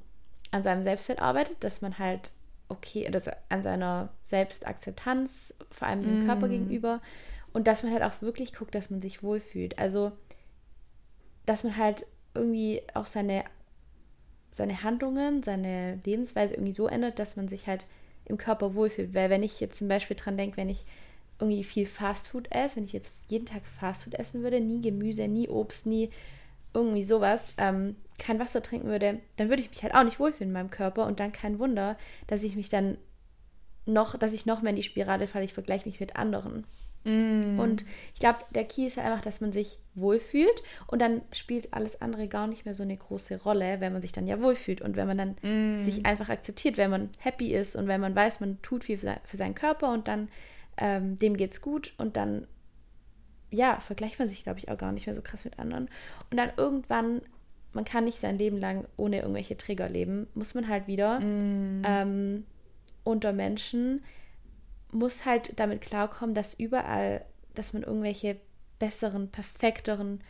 [0.50, 2.32] an seinem Selbstwert arbeitet, dass man halt
[2.72, 6.26] okay, das an seiner Selbstakzeptanz, vor allem dem mm.
[6.26, 7.00] Körper gegenüber.
[7.52, 9.78] Und dass man halt auch wirklich guckt, dass man sich wohlfühlt.
[9.78, 10.12] Also,
[11.44, 13.44] dass man halt irgendwie auch seine,
[14.52, 17.86] seine Handlungen, seine Lebensweise irgendwie so ändert, dass man sich halt
[18.26, 19.14] im Körper wohlfühlt.
[19.14, 20.84] Weil wenn ich jetzt zum Beispiel dran denke, wenn ich
[21.38, 25.48] irgendwie viel Fastfood esse, wenn ich jetzt jeden Tag Fastfood essen würde, nie Gemüse, nie
[25.48, 26.10] Obst, nie
[26.74, 30.50] irgendwie sowas, ähm, kein Wasser trinken würde, dann würde ich mich halt auch nicht wohlfühlen
[30.50, 32.96] in meinem Körper und dann kein Wunder, dass ich mich dann
[33.84, 36.64] noch, dass ich noch mehr in die Spirale falle, ich vergleiche mich mit anderen.
[37.04, 37.58] Mm.
[37.58, 37.84] Und
[38.14, 42.00] ich glaube, der Key ist ja einfach, dass man sich wohlfühlt und dann spielt alles
[42.00, 44.96] andere gar nicht mehr so eine große Rolle, wenn man sich dann ja wohlfühlt und
[44.96, 45.74] wenn man dann mm.
[45.74, 49.36] sich einfach akzeptiert, wenn man happy ist und wenn man weiß, man tut viel für,
[49.36, 50.28] seinen Körper und dann
[50.76, 52.46] ähm, dem geht's gut und dann
[53.50, 55.90] ja, vergleicht man sich, glaube ich, auch gar nicht mehr so krass mit anderen.
[56.30, 57.20] Und dann irgendwann
[57.72, 61.82] man kann nicht sein Leben lang ohne irgendwelche Trigger leben, muss man halt wieder mm.
[61.84, 62.44] ähm,
[63.04, 64.02] unter Menschen,
[64.92, 67.24] muss halt damit klarkommen, dass überall,
[67.54, 68.36] dass man irgendwelche
[68.78, 70.20] besseren, perfekteren,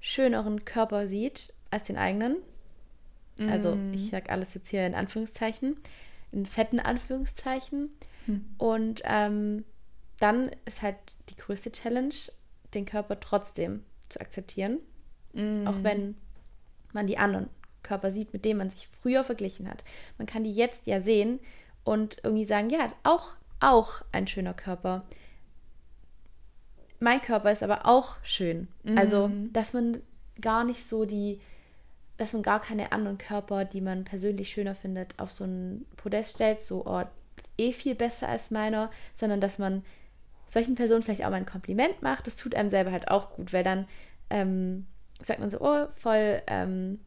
[0.00, 2.36] schöneren Körper sieht als den eigenen.
[3.38, 3.48] Mm.
[3.48, 5.76] Also ich sage alles jetzt hier in Anführungszeichen,
[6.32, 7.90] in fetten Anführungszeichen.
[8.26, 8.44] Hm.
[8.58, 9.64] Und ähm,
[10.18, 10.96] dann ist halt
[11.28, 12.14] die größte Challenge,
[12.74, 14.78] den Körper trotzdem zu akzeptieren.
[15.32, 15.66] Mm.
[15.66, 16.16] Auch wenn
[16.92, 17.48] man die anderen
[17.82, 19.84] Körper sieht, mit denen man sich früher verglichen hat.
[20.18, 21.38] Man kann die jetzt ja sehen
[21.84, 23.34] und irgendwie sagen, ja, auch,
[23.70, 25.04] auch ein schöner Körper.
[27.00, 28.68] Mein Körper ist aber auch schön.
[28.82, 28.98] Mhm.
[28.98, 30.00] Also, dass man
[30.40, 31.40] gar nicht so die,
[32.16, 36.36] dass man gar keine anderen Körper, die man persönlich schöner findet, auf so ein Podest
[36.36, 37.02] stellt, so, oh,
[37.58, 39.84] eh viel besser als meiner, sondern dass man
[40.48, 42.26] solchen Personen vielleicht auch mal ein Kompliment macht.
[42.26, 43.86] Das tut einem selber halt auch gut, weil dann
[44.30, 44.86] ähm,
[45.20, 47.00] sagt man so, oh, voll, ähm,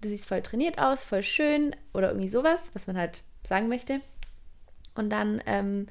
[0.00, 4.00] du siehst voll trainiert aus, voll schön oder irgendwie sowas, was man halt sagen möchte.
[4.94, 5.86] Und dann ähm,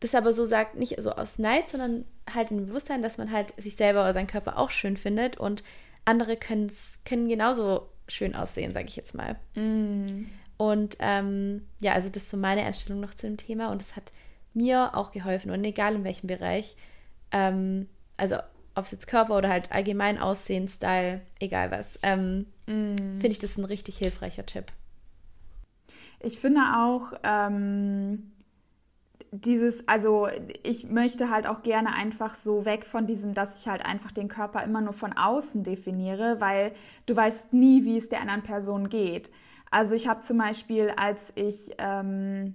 [0.00, 3.54] das aber so sagt, nicht so aus Neid, sondern halt im Bewusstsein, dass man halt
[3.60, 5.62] sich selber oder seinen Körper auch schön findet und
[6.04, 6.68] andere können
[7.28, 9.36] genauso schön aussehen, sage ich jetzt mal.
[9.54, 10.26] Mm.
[10.58, 13.96] Und ähm, ja, also das ist so meine Einstellung noch zu dem Thema und es
[13.96, 14.12] hat
[14.54, 16.76] mir auch geholfen und egal in welchem Bereich,
[17.30, 18.36] ähm, also
[18.74, 22.96] ob es jetzt Körper oder halt allgemein Aussehen, Style, egal was, ähm, mm.
[22.96, 24.66] finde ich das ein richtig hilfreicher Tipp.
[26.20, 28.32] Ich finde auch, ähm,
[29.30, 30.28] dieses, also
[30.62, 34.28] ich möchte halt auch gerne einfach so weg von diesem, dass ich halt einfach den
[34.28, 36.72] Körper immer nur von außen definiere, weil
[37.06, 39.30] du weißt nie, wie es der anderen Person geht.
[39.70, 42.54] Also ich habe zum Beispiel, als ich, ähm,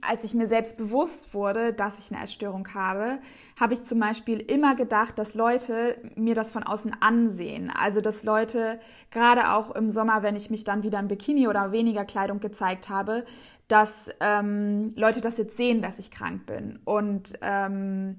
[0.00, 3.18] als ich mir selbst bewusst wurde, dass ich eine Essstörung habe,
[3.58, 7.70] habe ich zum Beispiel immer gedacht, dass Leute mir das von außen ansehen.
[7.70, 8.80] Also dass Leute,
[9.12, 12.88] gerade auch im Sommer, wenn ich mich dann wieder im Bikini oder weniger Kleidung gezeigt
[12.88, 13.24] habe,
[13.68, 16.78] dass ähm, Leute das jetzt sehen, dass ich krank bin.
[16.84, 18.16] Und ähm,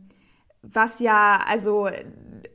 [0.62, 1.90] was ja, also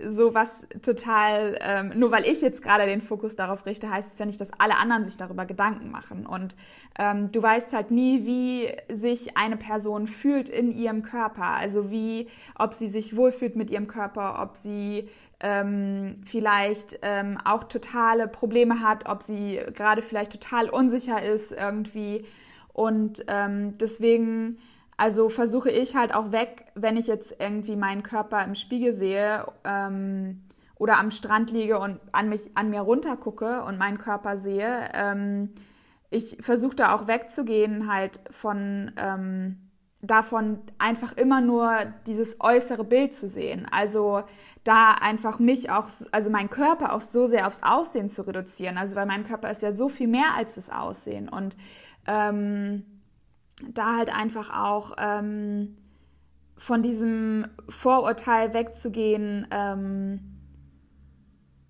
[0.04, 4.18] so was total, ähm, nur weil ich jetzt gerade den Fokus darauf richte, heißt es
[4.18, 6.26] ja nicht, dass alle anderen sich darüber Gedanken machen.
[6.26, 6.54] Und
[6.98, 11.44] ähm, du weißt halt nie, wie sich eine Person fühlt in ihrem Körper.
[11.44, 12.28] Also wie,
[12.58, 15.08] ob sie sich wohlfühlt mit ihrem Körper, ob sie
[15.40, 22.24] ähm, vielleicht ähm, auch totale Probleme hat, ob sie gerade vielleicht total unsicher ist irgendwie.
[22.72, 24.58] Und ähm, deswegen,
[24.96, 29.46] also versuche ich halt auch weg, wenn ich jetzt irgendwie meinen Körper im Spiegel sehe
[29.64, 30.42] ähm,
[30.76, 34.88] oder am Strand liege und an mich, an mir runtergucke und meinen Körper sehe.
[34.94, 35.50] Ähm,
[36.10, 39.56] ich versuche da auch wegzugehen halt von ähm,
[40.02, 43.66] davon einfach immer nur dieses äußere Bild zu sehen.
[43.70, 44.24] Also
[44.64, 48.78] da einfach mich auch, also mein Körper auch so sehr aufs Aussehen zu reduzieren.
[48.78, 51.56] Also weil mein Körper ist ja so viel mehr als das Aussehen und
[52.06, 52.84] ähm,
[53.68, 55.76] da halt einfach auch ähm,
[56.56, 60.20] von diesem Vorurteil wegzugehen, ähm,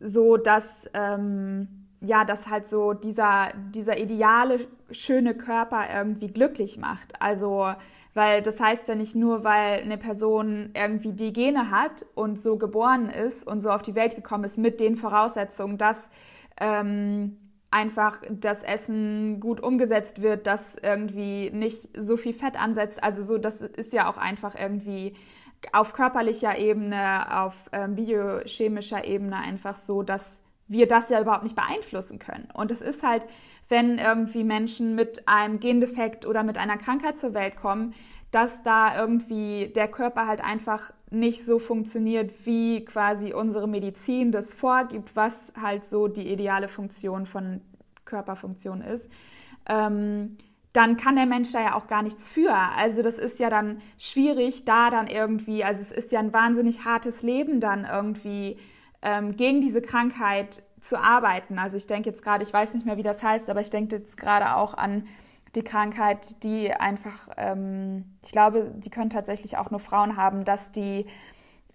[0.00, 4.58] so dass ähm, ja, dass halt so dieser, dieser ideale,
[4.90, 7.20] schöne Körper irgendwie glücklich macht.
[7.20, 7.72] Also,
[8.12, 12.58] weil das heißt ja nicht nur, weil eine Person irgendwie die Gene hat und so
[12.58, 16.10] geboren ist und so auf die Welt gekommen ist mit den Voraussetzungen, dass
[16.60, 17.38] ähm,
[17.72, 23.02] einfach das Essen gut umgesetzt wird, dass irgendwie nicht so viel Fett ansetzt.
[23.02, 25.14] Also so, das ist ja auch einfach irgendwie
[25.72, 31.56] auf körperlicher Ebene, auf ähm, biochemischer Ebene einfach so, dass wir das ja überhaupt nicht
[31.56, 32.48] beeinflussen können.
[32.52, 33.26] Und es ist halt,
[33.68, 37.94] wenn irgendwie Menschen mit einem Gendefekt oder mit einer Krankheit zur Welt kommen,
[38.30, 44.52] dass da irgendwie der Körper halt einfach nicht so funktioniert, wie quasi unsere Medizin das
[44.52, 47.60] vorgibt, was halt so die ideale Funktion von
[48.04, 49.10] Körperfunktion ist.
[49.68, 50.36] Ähm,
[50.72, 52.54] dann kann der Mensch da ja auch gar nichts für.
[52.54, 56.84] Also das ist ja dann schwierig, da dann irgendwie, also es ist ja ein wahnsinnig
[56.84, 58.56] hartes Leben dann irgendwie
[59.02, 61.58] ähm, gegen diese Krankheit zu arbeiten.
[61.58, 63.96] Also ich denke jetzt gerade, ich weiß nicht mehr, wie das heißt, aber ich denke
[63.96, 65.06] jetzt gerade auch an
[65.54, 70.72] die Krankheit, die einfach, ähm, ich glaube, die können tatsächlich auch nur Frauen haben, dass
[70.72, 71.06] die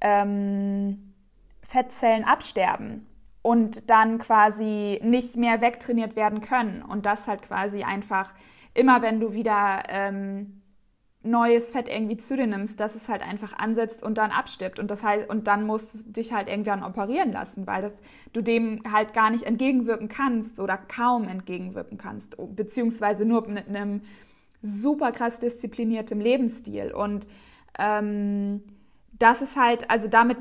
[0.02, 1.14] ähm,
[1.62, 3.06] Fettzellen absterben
[3.42, 6.82] und dann quasi nicht mehr wegtrainiert werden können.
[6.82, 8.34] Und das halt quasi einfach
[8.74, 10.62] immer, wenn du wieder ähm,
[11.30, 14.80] neues Fett irgendwie zu dir nimmst, dass es halt einfach ansetzt und dann abstirbt.
[14.80, 17.96] Und das heißt, und dann musst du dich halt irgendwann operieren lassen, weil das,
[18.34, 24.02] du dem halt gar nicht entgegenwirken kannst oder kaum entgegenwirken kannst, beziehungsweise nur mit einem
[24.62, 26.92] super krass diszipliniertem Lebensstil.
[26.94, 27.28] Und
[27.78, 28.64] ähm,
[29.20, 30.38] das ist halt, also damit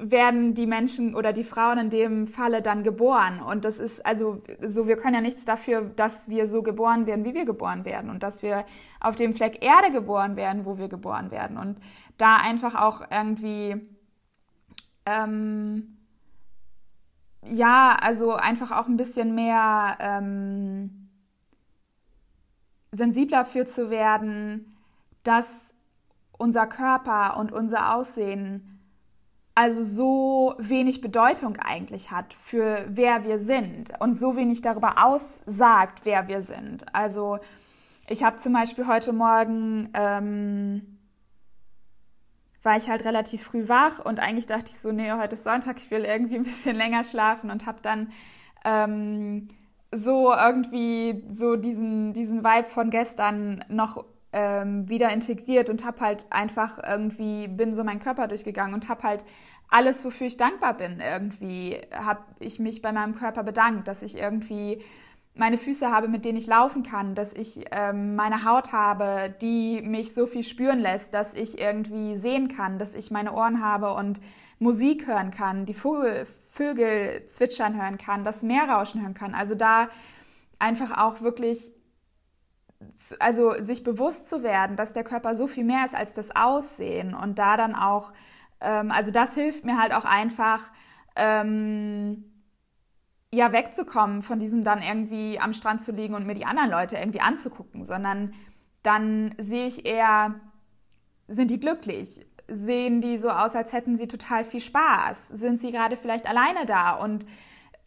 [0.00, 3.40] werden die Menschen oder die Frauen in dem Falle dann geboren.
[3.42, 7.24] Und das ist also so, wir können ja nichts dafür, dass wir so geboren werden,
[7.24, 8.64] wie wir geboren werden und dass wir
[9.00, 11.58] auf dem Fleck Erde geboren werden, wo wir geboren werden.
[11.58, 11.78] Und
[12.16, 13.76] da einfach auch irgendwie,
[15.06, 15.98] ähm,
[17.44, 21.08] ja, also einfach auch ein bisschen mehr ähm,
[22.92, 24.76] sensibler für zu werden,
[25.22, 25.74] dass
[26.38, 28.69] unser Körper und unser Aussehen
[29.60, 36.00] also so wenig Bedeutung eigentlich hat für wer wir sind und so wenig darüber aussagt,
[36.04, 36.94] wer wir sind.
[36.94, 37.40] Also
[38.08, 40.98] ich habe zum Beispiel heute Morgen ähm,
[42.62, 45.76] war ich halt relativ früh wach und eigentlich dachte ich so, nee, heute ist Sonntag,
[45.76, 48.12] ich will irgendwie ein bisschen länger schlafen und habe dann
[48.64, 49.48] ähm,
[49.92, 56.26] so irgendwie so diesen, diesen Vibe von gestern noch ähm, wieder integriert und habe halt
[56.30, 59.22] einfach irgendwie, bin so meinen Körper durchgegangen und habe halt
[59.70, 64.18] alles, wofür ich dankbar bin, irgendwie habe ich mich bei meinem Körper bedankt, dass ich
[64.18, 64.82] irgendwie
[65.34, 69.80] meine Füße habe, mit denen ich laufen kann, dass ich ähm, meine Haut habe, die
[69.80, 73.94] mich so viel spüren lässt, dass ich irgendwie sehen kann, dass ich meine Ohren habe
[73.94, 74.20] und
[74.58, 79.34] Musik hören kann, die Vogel, Vögel zwitschern hören kann, das Meer rauschen hören kann.
[79.34, 79.88] Also da
[80.58, 81.72] einfach auch wirklich,
[83.20, 87.14] also sich bewusst zu werden, dass der Körper so viel mehr ist als das Aussehen
[87.14, 88.12] und da dann auch,
[88.60, 90.70] ähm, also das hilft mir halt auch einfach,
[91.16, 92.24] ähm,
[93.32, 96.96] ja, wegzukommen von diesem dann irgendwie am Strand zu liegen und mir die anderen Leute
[96.96, 98.34] irgendwie anzugucken, sondern
[98.82, 100.40] dann sehe ich eher,
[101.28, 102.26] sind die glücklich?
[102.48, 105.28] Sehen die so aus, als hätten sie total viel Spaß?
[105.28, 107.24] Sind sie gerade vielleicht alleine da und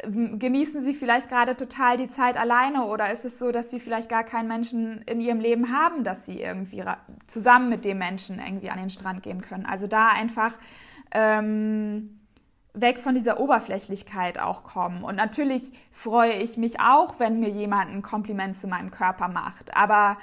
[0.04, 4.10] genießen sie vielleicht gerade total die Zeit alleine oder ist es so, dass sie vielleicht
[4.10, 6.84] gar keinen Menschen in ihrem Leben haben, dass sie irgendwie
[7.28, 9.66] zusammen mit dem Menschen irgendwie an den Strand gehen können?
[9.66, 10.58] Also da einfach
[11.12, 12.22] ähm,
[12.74, 15.04] weg von dieser Oberflächlichkeit auch kommen.
[15.04, 19.76] Und natürlich freue ich mich auch, wenn mir jemand ein Kompliment zu meinem Körper macht.
[19.76, 20.18] Aber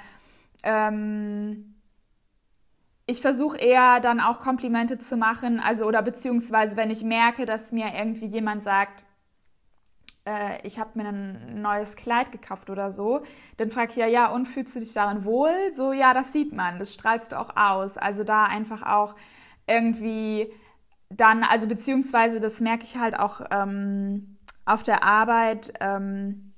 [0.63, 1.75] ähm,
[3.05, 7.71] ich versuche eher dann auch Komplimente zu machen, also oder beziehungsweise wenn ich merke, dass
[7.71, 9.05] mir irgendwie jemand sagt,
[10.25, 13.21] äh, ich habe mir ein neues Kleid gekauft oder so,
[13.57, 15.53] dann frage ich ja, ja, und fühlst du dich darin wohl?
[15.73, 17.97] So, ja, das sieht man, das strahlst du auch aus.
[17.97, 19.15] Also da einfach auch
[19.67, 20.51] irgendwie
[21.09, 26.53] dann, also beziehungsweise das merke ich halt auch ähm, auf der Arbeit, ähm,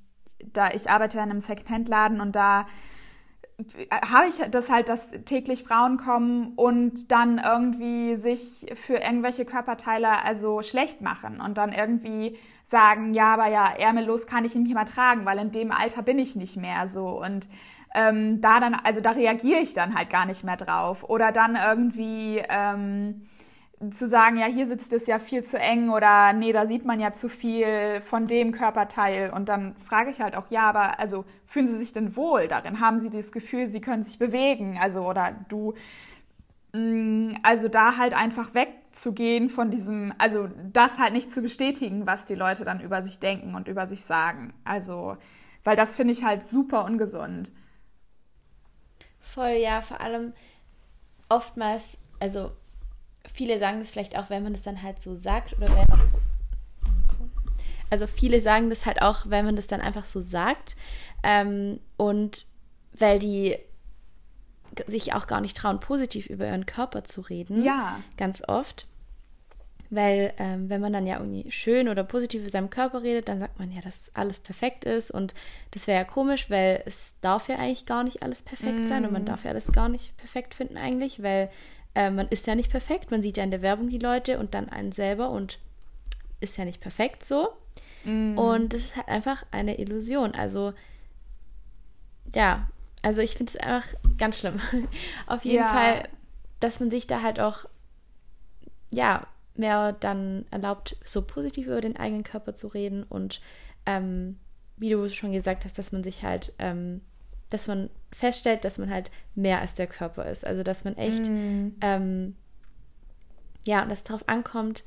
[0.45, 2.65] da ich arbeite in einem Secondhand-Laden und da
[3.91, 10.23] habe ich das halt, dass täglich Frauen kommen und dann irgendwie sich für irgendwelche Körperteile
[10.23, 12.37] also schlecht machen und dann irgendwie
[12.69, 16.19] sagen, ja, aber ja, ärmellos kann ich nicht mehr tragen, weil in dem Alter bin
[16.19, 17.47] ich nicht mehr so und
[17.95, 21.55] ähm, da dann, also da reagiere ich dann halt gar nicht mehr drauf oder dann
[21.55, 23.27] irgendwie ähm,
[23.91, 26.99] zu sagen, ja, hier sitzt es ja viel zu eng oder nee, da sieht man
[26.99, 29.31] ja zu viel von dem Körperteil.
[29.31, 32.79] Und dann frage ich halt auch, ja, aber also fühlen Sie sich denn wohl darin?
[32.79, 34.77] Haben Sie das Gefühl, Sie können sich bewegen?
[34.81, 35.73] Also, oder du,
[37.43, 42.35] also da halt einfach wegzugehen von diesem, also das halt nicht zu bestätigen, was die
[42.35, 44.53] Leute dann über sich denken und über sich sagen.
[44.63, 45.17] Also,
[45.63, 47.51] weil das finde ich halt super ungesund.
[49.19, 50.33] Voll, ja, vor allem
[51.29, 52.51] oftmals, also
[53.31, 55.85] viele sagen das vielleicht auch, wenn man das dann halt so sagt oder wenn
[57.89, 60.75] also viele sagen das halt auch, wenn man das dann einfach so sagt
[61.21, 62.47] ähm, und
[62.97, 63.55] weil die
[64.87, 67.63] sich auch gar nicht trauen, positiv über ihren Körper zu reden.
[67.63, 67.99] Ja.
[68.17, 68.87] Ganz oft.
[69.89, 73.39] Weil ähm, wenn man dann ja irgendwie schön oder positiv über seinem Körper redet, dann
[73.39, 75.35] sagt man ja, dass alles perfekt ist und
[75.69, 78.87] das wäre ja komisch, weil es darf ja eigentlich gar nicht alles perfekt mm.
[78.87, 79.27] sein und man mhm.
[79.27, 81.51] darf ja alles gar nicht perfekt finden eigentlich, weil
[81.93, 84.55] äh, man ist ja nicht perfekt, man sieht ja in der Werbung die Leute und
[84.55, 85.59] dann einen selber und
[86.39, 87.49] ist ja nicht perfekt so.
[88.03, 88.37] Mm.
[88.37, 90.33] Und das ist halt einfach eine Illusion.
[90.33, 90.73] Also,
[92.35, 92.67] ja,
[93.03, 93.87] also ich finde es einfach
[94.17, 94.59] ganz schlimm.
[95.27, 95.67] Auf jeden ja.
[95.67, 96.09] Fall,
[96.59, 97.65] dass man sich da halt auch,
[98.89, 103.39] ja, mehr dann erlaubt, so positiv über den eigenen Körper zu reden und
[103.85, 104.39] ähm,
[104.77, 107.01] wie du schon gesagt hast, dass man sich halt ähm,
[107.53, 110.45] dass man feststellt, dass man halt mehr als der Körper ist.
[110.45, 111.75] Also dass man echt, mm.
[111.81, 112.35] ähm,
[113.65, 114.83] ja, und dass darauf ankommt,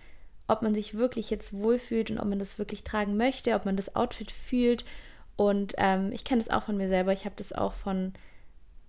[0.49, 3.77] ob man sich wirklich jetzt wohlfühlt und ob man das wirklich tragen möchte, ob man
[3.77, 4.85] das Outfit fühlt.
[5.37, 7.13] Und ähm, ich kenne das auch von mir selber.
[7.13, 8.15] Ich habe das auch von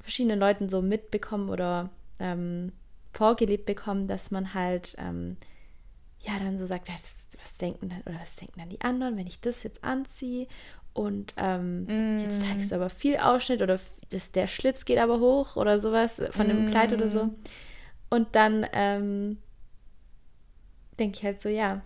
[0.01, 2.71] verschiedenen Leuten so mitbekommen oder ähm,
[3.11, 5.37] vorgelebt bekommen, dass man halt ähm,
[6.21, 9.41] ja dann so sagt, was denken dann oder was denken dann die anderen, wenn ich
[9.41, 10.47] das jetzt anziehe
[10.93, 12.19] und mm.
[12.19, 13.79] jetzt zeigst du aber viel Ausschnitt oder
[14.09, 16.67] das, der Schlitz geht aber hoch oder sowas von dem mm.
[16.69, 17.29] Kleid oder so.
[18.09, 19.37] Und dann ähm,
[20.97, 21.81] denke ich halt so, ja,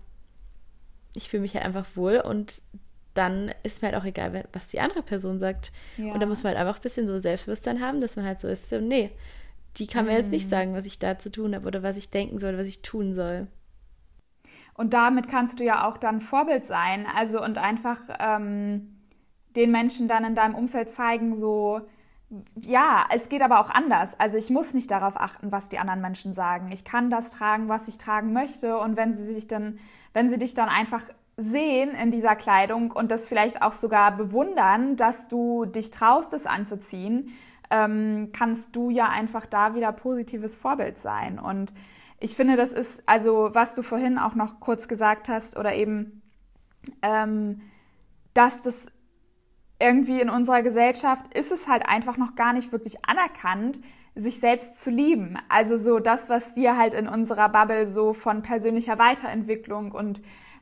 [1.13, 2.61] ich fühle mich halt einfach wohl und
[3.13, 5.71] dann ist mir halt auch egal, was die andere Person sagt.
[5.97, 6.13] Ja.
[6.13, 8.47] Und da muss man halt einfach ein bisschen so Selbstbewusstsein haben, dass man halt so
[8.47, 9.11] ist, so, nee,
[9.77, 10.17] die kann mir mm.
[10.17, 10.49] jetzt nicht mm.
[10.49, 13.13] sagen, was ich da zu tun habe oder was ich denken soll, was ich tun
[13.13, 13.47] soll.
[14.73, 17.05] Und damit kannst du ja auch dann Vorbild sein.
[17.13, 18.95] Also und einfach ähm,
[19.55, 21.81] den Menschen dann in deinem Umfeld zeigen, so,
[22.61, 24.17] ja, es geht aber auch anders.
[24.19, 26.71] Also ich muss nicht darauf achten, was die anderen Menschen sagen.
[26.71, 28.77] Ich kann das tragen, was ich tragen möchte.
[28.77, 29.79] Und wenn sie sich dann,
[30.13, 31.03] wenn sie dich dann einfach
[31.41, 36.45] sehen in dieser Kleidung und das vielleicht auch sogar bewundern, dass du dich traust, es
[36.45, 37.31] anzuziehen,
[37.69, 41.39] ähm, kannst du ja einfach da wieder positives Vorbild sein.
[41.39, 41.73] Und
[42.19, 46.21] ich finde, das ist, also was du vorhin auch noch kurz gesagt hast oder eben,
[47.01, 47.61] ähm,
[48.33, 48.91] dass das
[49.79, 53.79] irgendwie in unserer Gesellschaft ist es halt einfach noch gar nicht wirklich anerkannt,
[54.13, 55.37] sich selbst zu lieben.
[55.49, 60.21] Also so das, was wir halt in unserer Bubble so von persönlicher Weiterentwicklung und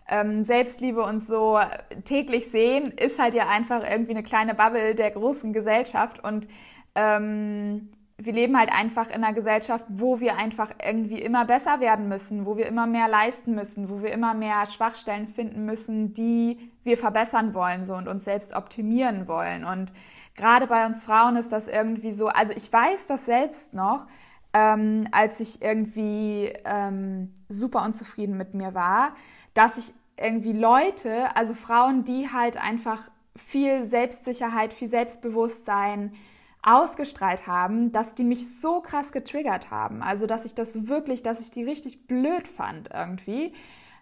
[0.10, 1.60] ähm, Selbstliebe und so
[2.04, 6.48] täglich sehen, ist halt ja einfach irgendwie eine kleine Bubble der großen Gesellschaft und
[6.96, 7.90] ähm,
[8.22, 12.46] wir leben halt einfach in einer Gesellschaft, wo wir einfach irgendwie immer besser werden müssen,
[12.46, 16.98] wo wir immer mehr leisten müssen, wo wir immer mehr Schwachstellen finden müssen, die wir
[16.98, 19.64] verbessern wollen so und uns selbst optimieren wollen.
[19.64, 19.94] Und
[20.36, 24.06] gerade bei uns Frauen ist das irgendwie so, also ich weiß das selbst noch,
[24.54, 29.14] ähm, als ich irgendwie ähm, super unzufrieden mit mir war,
[29.54, 36.14] dass ich irgendwie Leute, also Frauen, die halt einfach viel Selbstsicherheit, viel Selbstbewusstsein,
[36.62, 40.02] ausgestrahlt haben, dass die mich so krass getriggert haben.
[40.04, 43.54] Also, dass ich das wirklich, dass ich die richtig blöd fand irgendwie.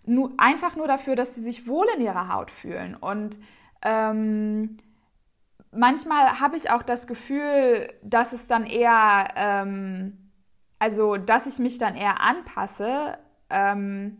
[0.05, 2.95] Nur, einfach nur dafür, dass sie sich wohl in ihrer Haut fühlen.
[2.95, 3.38] Und
[3.84, 4.78] ähm,
[5.72, 10.32] manchmal habe ich auch das Gefühl, dass es dann eher, ähm,
[10.80, 13.20] also, dass ich mich dann eher anpasse
[13.51, 14.18] ähm,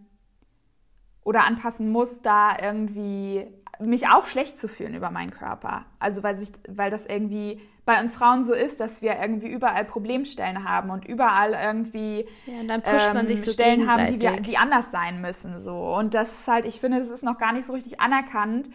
[1.28, 3.46] oder anpassen muss, da irgendwie
[3.80, 5.86] mich auch schlecht zu fühlen über meinen Körper.
[6.00, 9.84] Also, weil, sich, weil das irgendwie bei uns Frauen so ist, dass wir irgendwie überall
[9.84, 14.08] Problemstellen haben und überall irgendwie ja, und dann pusht man sich ähm, so Stellen haben,
[14.08, 15.60] die, wir, die anders sein müssen.
[15.60, 15.76] So.
[15.98, 18.70] Und das ist halt, ich finde, das ist noch gar nicht so richtig anerkannt,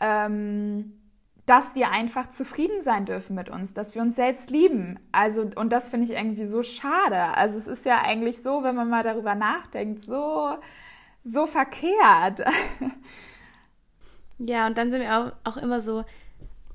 [0.00, 0.98] ähm,
[1.46, 4.98] dass wir einfach zufrieden sein dürfen mit uns, dass wir uns selbst lieben.
[5.12, 7.36] Also, und das finde ich irgendwie so schade.
[7.36, 10.56] Also es ist ja eigentlich so, wenn man mal darüber nachdenkt, so,
[11.24, 12.42] so verkehrt.
[14.44, 16.04] Ja, und dann sind wir auch, auch immer so,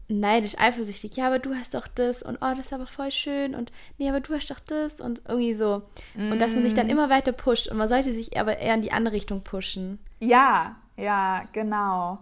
[0.07, 1.15] neidisch, eifersüchtig.
[1.17, 4.07] Ja, aber du hast doch das und oh, das ist aber voll schön und nee,
[4.07, 5.83] aber du hast doch das und irgendwie so.
[6.15, 6.31] Mm.
[6.31, 6.91] Und dass man sich dann mm.
[6.91, 9.99] immer weiter pusht und man sollte sich aber eher in die andere Richtung pushen.
[10.19, 12.19] Ja, ja, genau.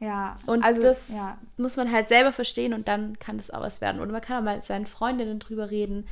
[0.00, 0.38] Ja.
[0.46, 1.38] Und also, das ja.
[1.56, 4.00] muss man halt selber verstehen und dann kann das auch was werden.
[4.00, 6.06] Oder man kann auch mal mit seinen Freundinnen drüber reden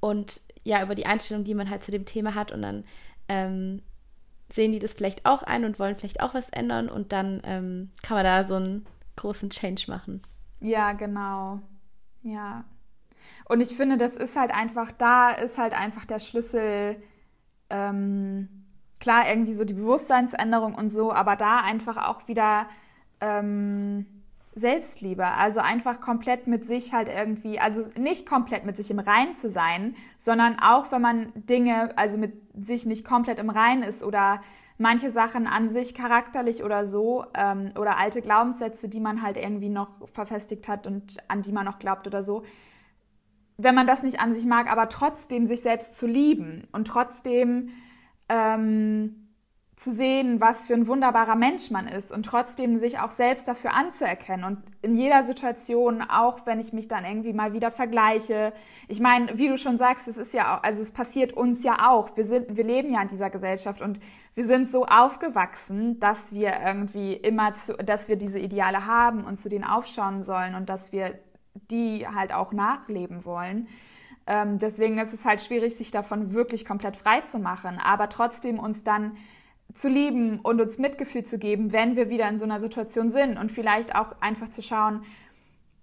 [0.00, 2.84] und ja, über die Einstellung, die man halt zu dem Thema hat und dann
[3.28, 3.82] ähm,
[4.50, 7.90] sehen die das vielleicht auch ein und wollen vielleicht auch was ändern und dann ähm,
[8.02, 8.86] kann man da so ein
[9.16, 10.22] großen Change machen.
[10.60, 11.60] Ja, genau.
[12.22, 12.64] Ja.
[13.44, 16.96] Und ich finde, das ist halt einfach, da ist halt einfach der Schlüssel,
[17.70, 18.48] ähm,
[19.00, 22.68] klar, irgendwie so die Bewusstseinsänderung und so, aber da einfach auch wieder
[23.20, 24.06] ähm,
[24.58, 25.26] Selbstliebe.
[25.26, 29.48] Also einfach komplett mit sich halt irgendwie, also nicht komplett mit sich im Rein zu
[29.48, 32.34] sein, sondern auch wenn man Dinge, also mit
[32.66, 34.40] sich nicht komplett im Rein ist oder
[34.78, 39.68] manche Sachen an sich charakterlich oder so ähm, oder alte Glaubenssätze, die man halt irgendwie
[39.68, 42.44] noch verfestigt hat und an die man noch glaubt oder so.
[43.56, 47.70] Wenn man das nicht an sich mag, aber trotzdem sich selbst zu lieben und trotzdem
[48.28, 49.27] ähm,
[49.78, 53.74] zu sehen, was für ein wunderbarer Mensch man ist und trotzdem sich auch selbst dafür
[53.74, 58.52] anzuerkennen und in jeder Situation, auch wenn ich mich dann irgendwie mal wieder vergleiche.
[58.88, 61.88] Ich meine, wie du schon sagst, es ist ja auch, also es passiert uns ja
[61.90, 62.16] auch.
[62.16, 64.00] Wir sind, wir leben ja in dieser Gesellschaft und
[64.34, 69.38] wir sind so aufgewachsen, dass wir irgendwie immer zu, dass wir diese Ideale haben und
[69.38, 71.20] zu denen aufschauen sollen und dass wir
[71.70, 73.68] die halt auch nachleben wollen.
[74.26, 78.58] Ähm, deswegen ist es halt schwierig, sich davon wirklich komplett frei zu machen, aber trotzdem
[78.58, 79.16] uns dann
[79.74, 83.38] zu lieben und uns Mitgefühl zu geben, wenn wir wieder in so einer Situation sind
[83.38, 85.04] und vielleicht auch einfach zu schauen,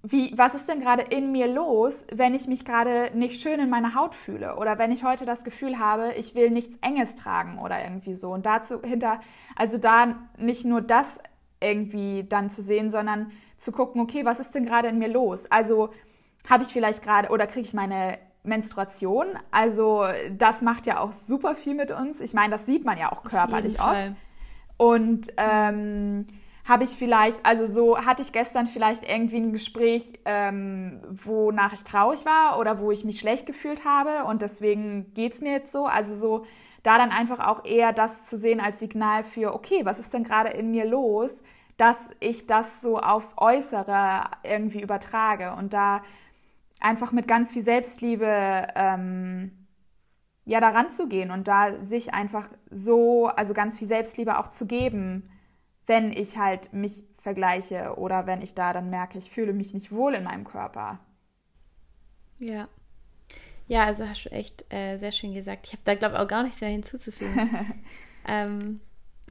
[0.08, 3.70] wie, was ist denn gerade in mir los, wenn ich mich gerade nicht schön in
[3.70, 7.58] meiner Haut fühle oder wenn ich heute das Gefühl habe, ich will nichts Enges tragen
[7.58, 8.32] oder irgendwie so.
[8.32, 9.20] Und dazu hinter,
[9.56, 11.20] also da nicht nur das
[11.60, 15.50] irgendwie dann zu sehen, sondern zu gucken, okay, was ist denn gerade in mir los?
[15.50, 15.90] Also
[16.48, 19.28] habe ich vielleicht gerade oder kriege ich meine Menstruation.
[19.52, 20.06] Also
[20.38, 22.22] das macht ja auch super viel mit uns.
[22.22, 24.14] Ich meine, das sieht man ja auch körperlich oft.
[24.78, 26.28] Und ähm,
[26.66, 31.84] habe ich vielleicht, also so hatte ich gestern vielleicht irgendwie ein Gespräch, ähm, wonach ich
[31.84, 35.72] traurig war oder wo ich mich schlecht gefühlt habe und deswegen geht es mir jetzt
[35.72, 35.86] so.
[35.86, 36.46] Also so
[36.82, 40.24] da dann einfach auch eher das zu sehen als Signal für, okay, was ist denn
[40.24, 41.42] gerade in mir los,
[41.78, 46.02] dass ich das so aufs Äußere irgendwie übertrage und da
[46.86, 49.52] einfach mit ganz viel Selbstliebe ähm,
[50.46, 54.68] ja daran zu gehen und da sich einfach so, also ganz viel Selbstliebe auch zu
[54.68, 55.30] geben,
[55.88, 59.92] wenn ich halt mich vergleiche oder wenn ich da dann merke, ich fühle mich nicht
[59.92, 61.00] wohl in meinem Körper.
[62.38, 62.68] Ja.
[63.68, 65.66] Ja, also hast du echt äh, sehr schön gesagt.
[65.66, 67.50] Ich habe da, glaube ich, auch gar nichts mehr hinzuzufügen.
[68.28, 68.80] ähm,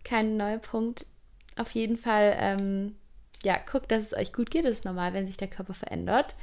[0.03, 1.07] kein neuer Punkt.
[1.55, 2.97] Auf jeden Fall, ähm,
[3.45, 4.65] ja, guckt, dass es euch gut geht.
[4.65, 6.35] Das ist normal, wenn sich der Körper verändert.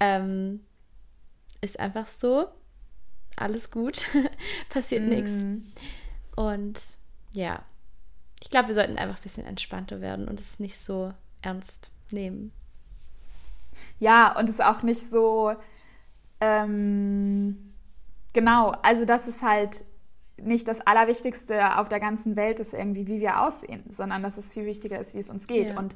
[0.00, 0.60] Ähm,
[1.60, 2.48] ist einfach so.
[3.36, 4.06] Alles gut.
[4.68, 5.08] Passiert mm.
[5.08, 5.36] nichts.
[6.36, 6.98] Und
[7.32, 7.62] ja,
[8.42, 12.52] ich glaube, wir sollten einfach ein bisschen entspannter werden und es nicht so ernst nehmen.
[13.98, 15.54] Ja, und es auch nicht so,
[16.40, 17.74] ähm,
[18.32, 19.84] genau, also das ist halt
[20.38, 24.52] nicht das Allerwichtigste auf der ganzen Welt ist irgendwie, wie wir aussehen, sondern dass es
[24.52, 25.68] viel wichtiger ist, wie es uns geht.
[25.68, 25.78] Ja.
[25.78, 25.94] Und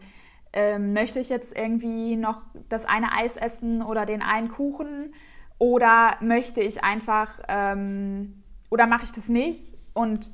[0.52, 5.14] ähm, möchte ich jetzt irgendwie noch das eine Eis essen oder den einen Kuchen
[5.58, 10.30] oder möchte ich einfach ähm, oder mache ich das nicht und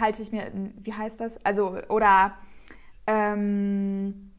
[0.00, 0.50] halte ich mir,
[0.82, 1.44] wie heißt das?
[1.44, 2.34] Also oder
[3.06, 4.30] ähm,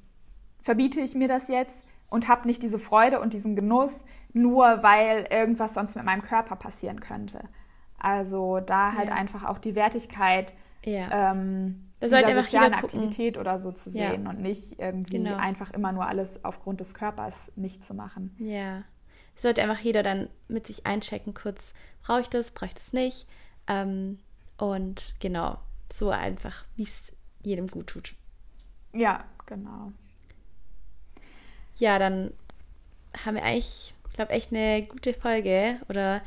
[0.62, 5.28] verbiete ich mir das jetzt und habe nicht diese Freude und diesen Genuss, nur weil
[5.30, 7.50] irgendwas sonst mit meinem Körper passieren könnte.
[7.98, 9.16] Also da halt ja.
[9.16, 11.32] einfach auch die Wertigkeit ja.
[11.32, 14.30] ähm, da sollte sozialen Aktivität oder so zu sehen ja.
[14.30, 15.38] und nicht irgendwie genau.
[15.38, 18.36] einfach immer nur alles aufgrund des Körpers nicht zu machen.
[18.39, 18.84] Ja.
[19.38, 23.26] Sollte einfach jeder dann mit sich einchecken, kurz, brauche ich das, brauche ich das nicht.
[23.68, 24.20] Ähm,
[24.58, 25.60] und genau,
[25.93, 28.16] so einfach, wie es jedem gut tut.
[28.91, 29.93] Ja, genau.
[31.78, 32.34] Ja, dann
[33.26, 36.22] haben wir eigentlich, ich glaube, echt eine gute Folge oder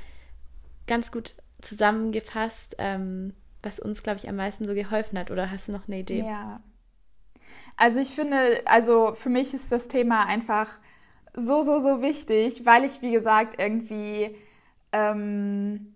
[0.87, 3.35] ganz gut zusammengefasst, ähm,
[3.67, 5.31] was uns, glaube ich, am meisten so geholfen hat.
[5.31, 6.25] Oder hast du noch eine Idee?
[6.25, 6.61] Ja.
[7.77, 10.71] Also ich finde, also für mich ist das Thema einfach
[11.35, 14.35] so, so, so wichtig, weil ich, wie gesagt, irgendwie,
[14.93, 15.95] ähm,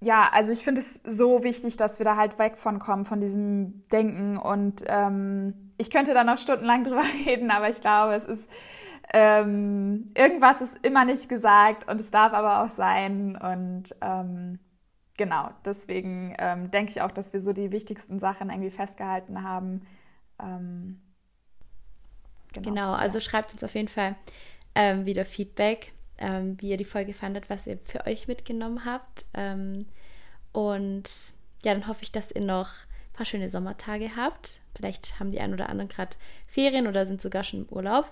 [0.00, 3.20] ja, also ich finde es so wichtig, dass wir da halt weg von kommen, von
[3.20, 4.36] diesem Denken.
[4.36, 8.48] Und ähm, ich könnte da noch stundenlang drüber reden, aber ich glaube, es ist
[9.12, 13.36] ähm, irgendwas ist immer nicht gesagt und es darf aber auch sein.
[13.36, 14.58] Und ähm,
[15.18, 19.86] genau, deswegen ähm, denke ich auch, dass wir so die wichtigsten Sachen irgendwie festgehalten haben.
[20.40, 21.02] Ähm,
[22.54, 24.16] genau, genau, also schreibt uns auf jeden Fall
[24.74, 29.26] ähm, wieder Feedback, ähm, wie ihr die Folge fandet, was ihr für euch mitgenommen habt.
[30.52, 31.04] und
[31.64, 34.60] ja, dann hoffe ich, dass ihr noch ein paar schöne Sommertage habt.
[34.76, 36.16] Vielleicht haben die ein oder anderen gerade
[36.46, 38.08] Ferien oder sind sogar schon im Urlaub.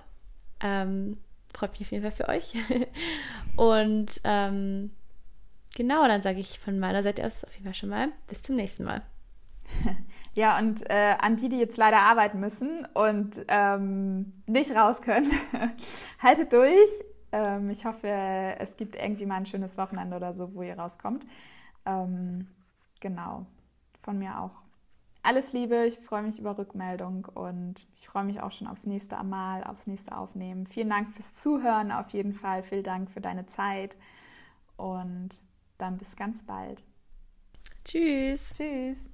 [0.61, 1.18] Ähm,
[1.54, 2.54] freut mich auf jeden Fall für euch.
[3.57, 4.90] Und ähm,
[5.77, 8.57] genau, dann sage ich von meiner Seite aus auf jeden Fall schon mal bis zum
[8.57, 9.03] nächsten Mal.
[10.37, 15.31] Ja, und äh, an die, die jetzt leider arbeiten müssen und ähm, nicht raus können,
[16.22, 16.91] haltet durch.
[17.33, 18.07] Ähm, ich hoffe,
[18.59, 21.27] es gibt irgendwie mal ein schönes Wochenende oder so, wo ihr rauskommt.
[21.87, 22.49] Ähm,
[23.01, 23.47] genau,
[24.03, 24.51] von mir auch
[25.22, 29.16] alles Liebe, ich freue mich über Rückmeldung und ich freue mich auch schon aufs nächste
[29.24, 30.66] Mal, aufs nächste Aufnehmen.
[30.66, 32.62] Vielen Dank fürs Zuhören auf jeden Fall.
[32.62, 33.97] Vielen Dank für deine Zeit
[34.77, 35.41] und
[35.79, 36.83] dann bis ganz bald.
[37.85, 38.53] Tschüss.
[38.57, 39.09] Tschüss.